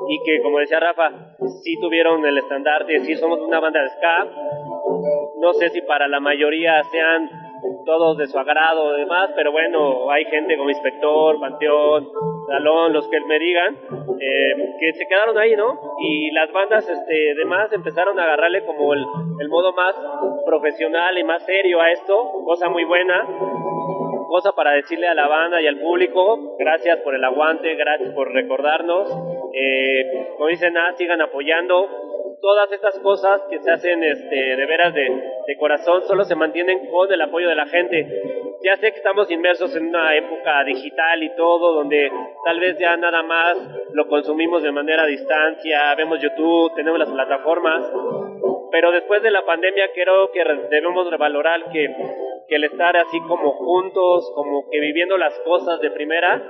y 0.10 0.20
que 0.24 0.44
como 0.44 0.60
decía 0.60 0.80
Rafa, 0.80 1.36
sí 1.64 1.76
tuvieron 1.82 2.24
el 2.24 2.38
estandarte, 2.38 3.00
sí 3.00 3.16
somos 3.16 3.40
una 3.40 3.60
banda 3.60 3.82
de 3.82 3.90
ska, 3.90 4.28
no 5.42 5.54
sé 5.54 5.70
si 5.70 5.82
para 5.82 6.08
la 6.08 6.20
mayoría 6.20 6.84
sean 6.92 7.45
todos 7.86 8.18
de 8.18 8.28
su 8.28 8.38
agrado 8.38 8.96
y 8.96 9.02
demás, 9.02 9.32
pero 9.36 9.52
bueno, 9.52 10.10
hay 10.12 10.26
gente 10.26 10.58
como 10.58 10.70
Inspector, 10.70 11.40
Panteón, 11.40 12.10
Salón, 12.48 12.94
los 12.94 13.08
que 13.10 13.20
me 13.22 13.40
digan, 13.40 13.76
eh, 14.20 14.76
que 14.80 14.94
se 14.94 15.08
quedaron 15.08 15.38
ahí, 15.38 15.56
¿no? 15.56 15.80
Y 16.00 16.32
las 16.32 16.52
bandas 16.52 16.88
este, 16.88 17.36
demás 17.36 17.72
empezaron 17.74 18.20
a 18.20 18.24
agarrarle 18.24 18.66
como 18.66 18.94
el, 18.94 19.06
el 19.40 19.50
modo 19.50 19.74
más 19.74 19.96
profesional 20.46 21.18
y 21.18 21.24
más 21.24 21.46
serio 21.46 21.82
a 21.82 21.92
esto, 21.92 22.32
cosa 22.46 22.70
muy 22.70 22.84
buena, 22.84 23.26
cosa 24.28 24.52
para 24.54 24.72
decirle 24.72 25.08
a 25.08 25.14
la 25.14 25.28
banda 25.28 25.62
y 25.62 25.68
al 25.68 25.80
público, 25.80 26.56
gracias 26.58 27.00
por 27.02 27.16
el 27.16 27.24
aguante, 27.24 27.76
gracias 27.76 28.14
por 28.14 28.32
recordarnos, 28.32 29.08
eh, 29.54 30.34
como 30.36 30.50
dicen, 30.50 30.78
ah, 30.78 30.94
sigan 30.98 31.22
apoyando, 31.22 31.88
todas 32.42 32.72
estas 32.72 33.00
cosas 33.00 33.42
que 33.50 33.60
se 33.60 33.72
hacen 33.72 34.04
este, 34.04 34.36
de 34.36 34.66
veras 34.66 34.94
de, 34.94 35.58
corazón 35.60 36.04
solo 36.04 36.24
se 36.26 36.36
mantienen 36.36 36.88
con 36.88 37.12
el 37.12 37.22
apoyo 37.22 37.48
de 37.50 37.56
la 37.56 37.66
gente. 37.68 38.06
Ya 38.64 38.76
sé 38.78 38.92
que 38.92 38.98
estamos 38.98 39.30
inmersos 39.32 39.76
en 39.76 39.88
una 39.88 40.16
época 40.16 40.64
digital 40.64 41.24
y 41.24 41.36
todo, 41.36 41.74
donde 41.74 42.12
tal 42.44 42.60
vez 42.60 42.78
ya 42.78 42.98
nada 42.98 43.24
más 43.24 43.58
lo 43.94 44.08
consumimos 44.08 44.64
de 44.64 44.72
manera 44.72 45.06
distancia, 45.06 45.94
vemos 45.96 46.20
YouTube, 46.22 46.74
tenemos 46.76 47.00
las 47.00 47.10
plataformas, 47.10 47.86
pero 48.72 48.92
después 48.92 49.22
de 49.24 49.32
la 49.32 49.46
pandemia 49.46 49.92
creo 49.94 50.32
que 50.32 50.44
debemos 50.70 51.10
revalorar 51.10 51.72
que, 51.72 51.88
que 52.48 52.56
el 52.56 52.64
estar 52.66 52.96
así 52.98 53.20
como 53.22 53.52
juntos, 53.52 54.32
como 54.36 54.70
que 54.70 54.80
viviendo 54.80 55.18
las 55.18 55.38
cosas 55.40 55.80
de 55.82 55.92
primera, 55.92 56.44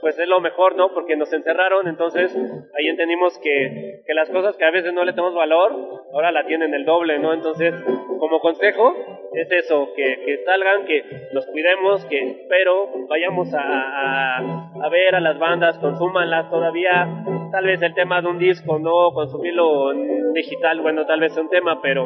pues 0.00 0.18
es 0.18 0.28
lo 0.28 0.40
mejor, 0.40 0.76
¿no? 0.76 0.92
Porque 0.92 1.16
nos 1.16 1.32
encerraron, 1.32 1.88
entonces 1.88 2.34
ahí 2.76 2.88
entendimos 2.88 3.38
que, 3.38 4.02
que 4.06 4.14
las 4.14 4.30
cosas 4.30 4.56
que 4.56 4.64
a 4.64 4.70
veces 4.70 4.92
no 4.92 5.04
le 5.04 5.12
tenemos 5.12 5.34
valor, 5.34 5.72
ahora 6.12 6.32
la 6.32 6.46
tienen 6.46 6.74
el 6.74 6.84
doble, 6.84 7.18
¿no? 7.18 7.32
Entonces, 7.32 7.74
como 8.18 8.40
consejo, 8.40 8.94
es 9.32 9.50
eso, 9.50 9.88
que, 9.94 10.22
que 10.24 10.44
salgan, 10.44 10.84
que 10.84 11.02
nos 11.32 11.46
cuidemos, 11.46 12.04
que 12.06 12.18
espero 12.18 12.88
vayamos 13.08 13.52
a, 13.54 13.60
a, 13.60 14.38
a 14.82 14.88
ver 14.90 15.14
a 15.14 15.20
las 15.20 15.38
bandas, 15.38 15.78
consúmanlas 15.78 16.50
todavía, 16.50 17.08
tal 17.52 17.64
vez 17.64 17.80
el 17.82 17.94
tema 17.94 18.20
de 18.20 18.28
un 18.28 18.38
disco, 18.38 18.78
no 18.78 19.10
consumirlo 19.12 19.92
digital, 20.34 20.80
bueno, 20.80 21.06
tal 21.06 21.20
vez 21.20 21.32
es 21.32 21.38
un 21.38 21.48
tema, 21.48 21.80
pero 21.82 22.04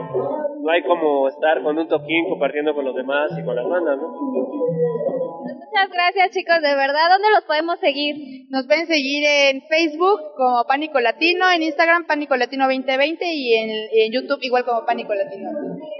no 0.60 0.70
hay 0.70 0.82
como 0.82 1.28
estar 1.28 1.62
con 1.62 1.78
un 1.78 1.88
toquín 1.88 2.28
compartiendo 2.28 2.74
con 2.74 2.84
los 2.84 2.94
demás 2.94 3.31
y 3.38 3.44
con 3.44 3.56
las 3.56 3.68
bandas, 3.68 3.98
¿no? 3.98 4.08
Muchas 5.72 5.88
gracias 5.90 6.30
chicos, 6.30 6.60
de 6.60 6.74
verdad, 6.74 7.10
¿dónde 7.10 7.30
los 7.30 7.44
podemos 7.44 7.80
seguir? 7.80 8.46
Nos 8.50 8.66
pueden 8.66 8.86
seguir 8.86 9.24
en 9.24 9.62
Facebook 9.62 10.20
como 10.36 10.64
Pánico 10.64 11.00
Latino, 11.00 11.50
en 11.50 11.62
Instagram 11.62 12.06
Pánico 12.06 12.36
Latino 12.36 12.64
2020 12.66 13.24
y 13.24 13.54
en, 13.54 13.70
en 13.92 14.12
YouTube 14.12 14.38
igual 14.42 14.64
como 14.64 14.84
Pánico 14.84 15.14
Latino. 15.14 15.50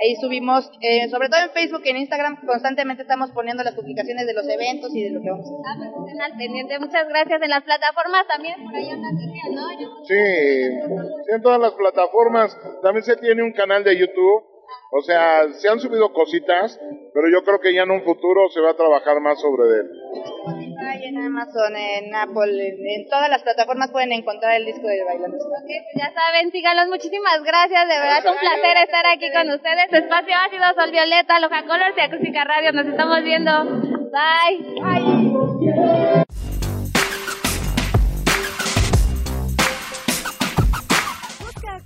Ahí 0.03 0.17
subimos, 0.21 0.71
eh, 0.81 1.09
sobre 1.09 1.29
todo 1.29 1.41
en 1.41 1.51
Facebook 1.51 1.83
y 1.85 1.91
en 1.91 1.97
Instagram, 1.99 2.45
constantemente 2.45 3.03
estamos 3.03 3.31
poniendo 3.31 3.63
las 3.63 3.75
publicaciones 3.75 4.27
de 4.27 4.35
los 4.35 4.49
eventos 4.49 4.95
y 4.95 5.05
de 5.05 5.11
lo 5.11 5.23
que 5.23 5.31
vamos 5.31 5.47
a 5.47 5.73
hacer. 5.73 5.89
Ah, 5.89 5.93
pues 5.97 6.15
al 6.21 6.37
pendiente, 6.37 6.79
muchas 6.79 7.09
gracias. 7.09 7.41
En 7.41 7.51
las 7.51 7.63
plataformas 7.63 8.27
también, 8.27 8.63
por 8.65 8.75
ahí 8.75 8.91
andan 8.91 9.15
¿no? 9.55 9.69
Sí, 10.05 11.35
en 11.35 11.43
todas 11.43 11.61
las 11.61 11.73
plataformas. 11.73 12.57
También 12.83 13.05
se 13.05 13.17
tiene 13.17 13.43
un 13.43 13.53
canal 13.53 13.85
de 13.85 13.99
YouTube. 13.99 14.52
O 14.91 15.01
sea, 15.01 15.49
se 15.55 15.69
han 15.69 15.81
subido 15.81 16.13
cositas, 16.13 16.79
pero 17.15 17.29
yo 17.33 17.43
creo 17.45 17.61
que 17.61 17.73
ya 17.75 17.83
en 17.83 17.91
un 17.91 18.03
futuro 18.03 18.49
se 18.51 18.61
va 18.61 18.71
a 18.71 18.77
trabajar 18.77 19.21
más 19.21 19.41
sobre 19.41 19.81
él. 19.81 19.91
Spotify, 20.15 21.07
en 21.07 21.19
Amazon, 21.19 21.75
en 21.77 22.15
Apple, 22.15 22.69
en, 22.69 23.09
todas 23.09 23.31
las 23.31 23.43
plataformas 23.43 23.91
pueden 23.91 24.13
encontrar 24.13 24.57
el 24.57 24.67
disco 24.67 24.87
de 24.87 25.03
Bailando. 25.05 25.37
Okay, 25.37 25.81
pues 25.81 25.97
ya 25.97 26.13
saben, 26.13 26.51
síganos, 26.51 26.89
muchísimas 26.89 27.43
gracias, 27.43 27.89
de 27.89 27.99
verdad 27.99 28.19
es 28.19 28.31
un 28.31 28.39
placer 28.39 28.77
estar 28.85 29.07
aquí 29.07 29.33
con 29.33 29.51
ustedes. 29.51 29.93
Espacio 29.93 30.35
ha 30.37 30.51
sido 30.51 30.65
Sol 30.75 30.91
Violeta, 30.91 31.41
Loja 31.41 31.63
Colors 31.63 31.97
y 31.97 32.01
Acústica 32.01 32.45
Radio, 32.45 32.73
nos 32.73 32.87
estamos 32.87 33.23
viendo. 33.25 33.65
Bye. 34.13 34.77
Bye. 34.83 36.33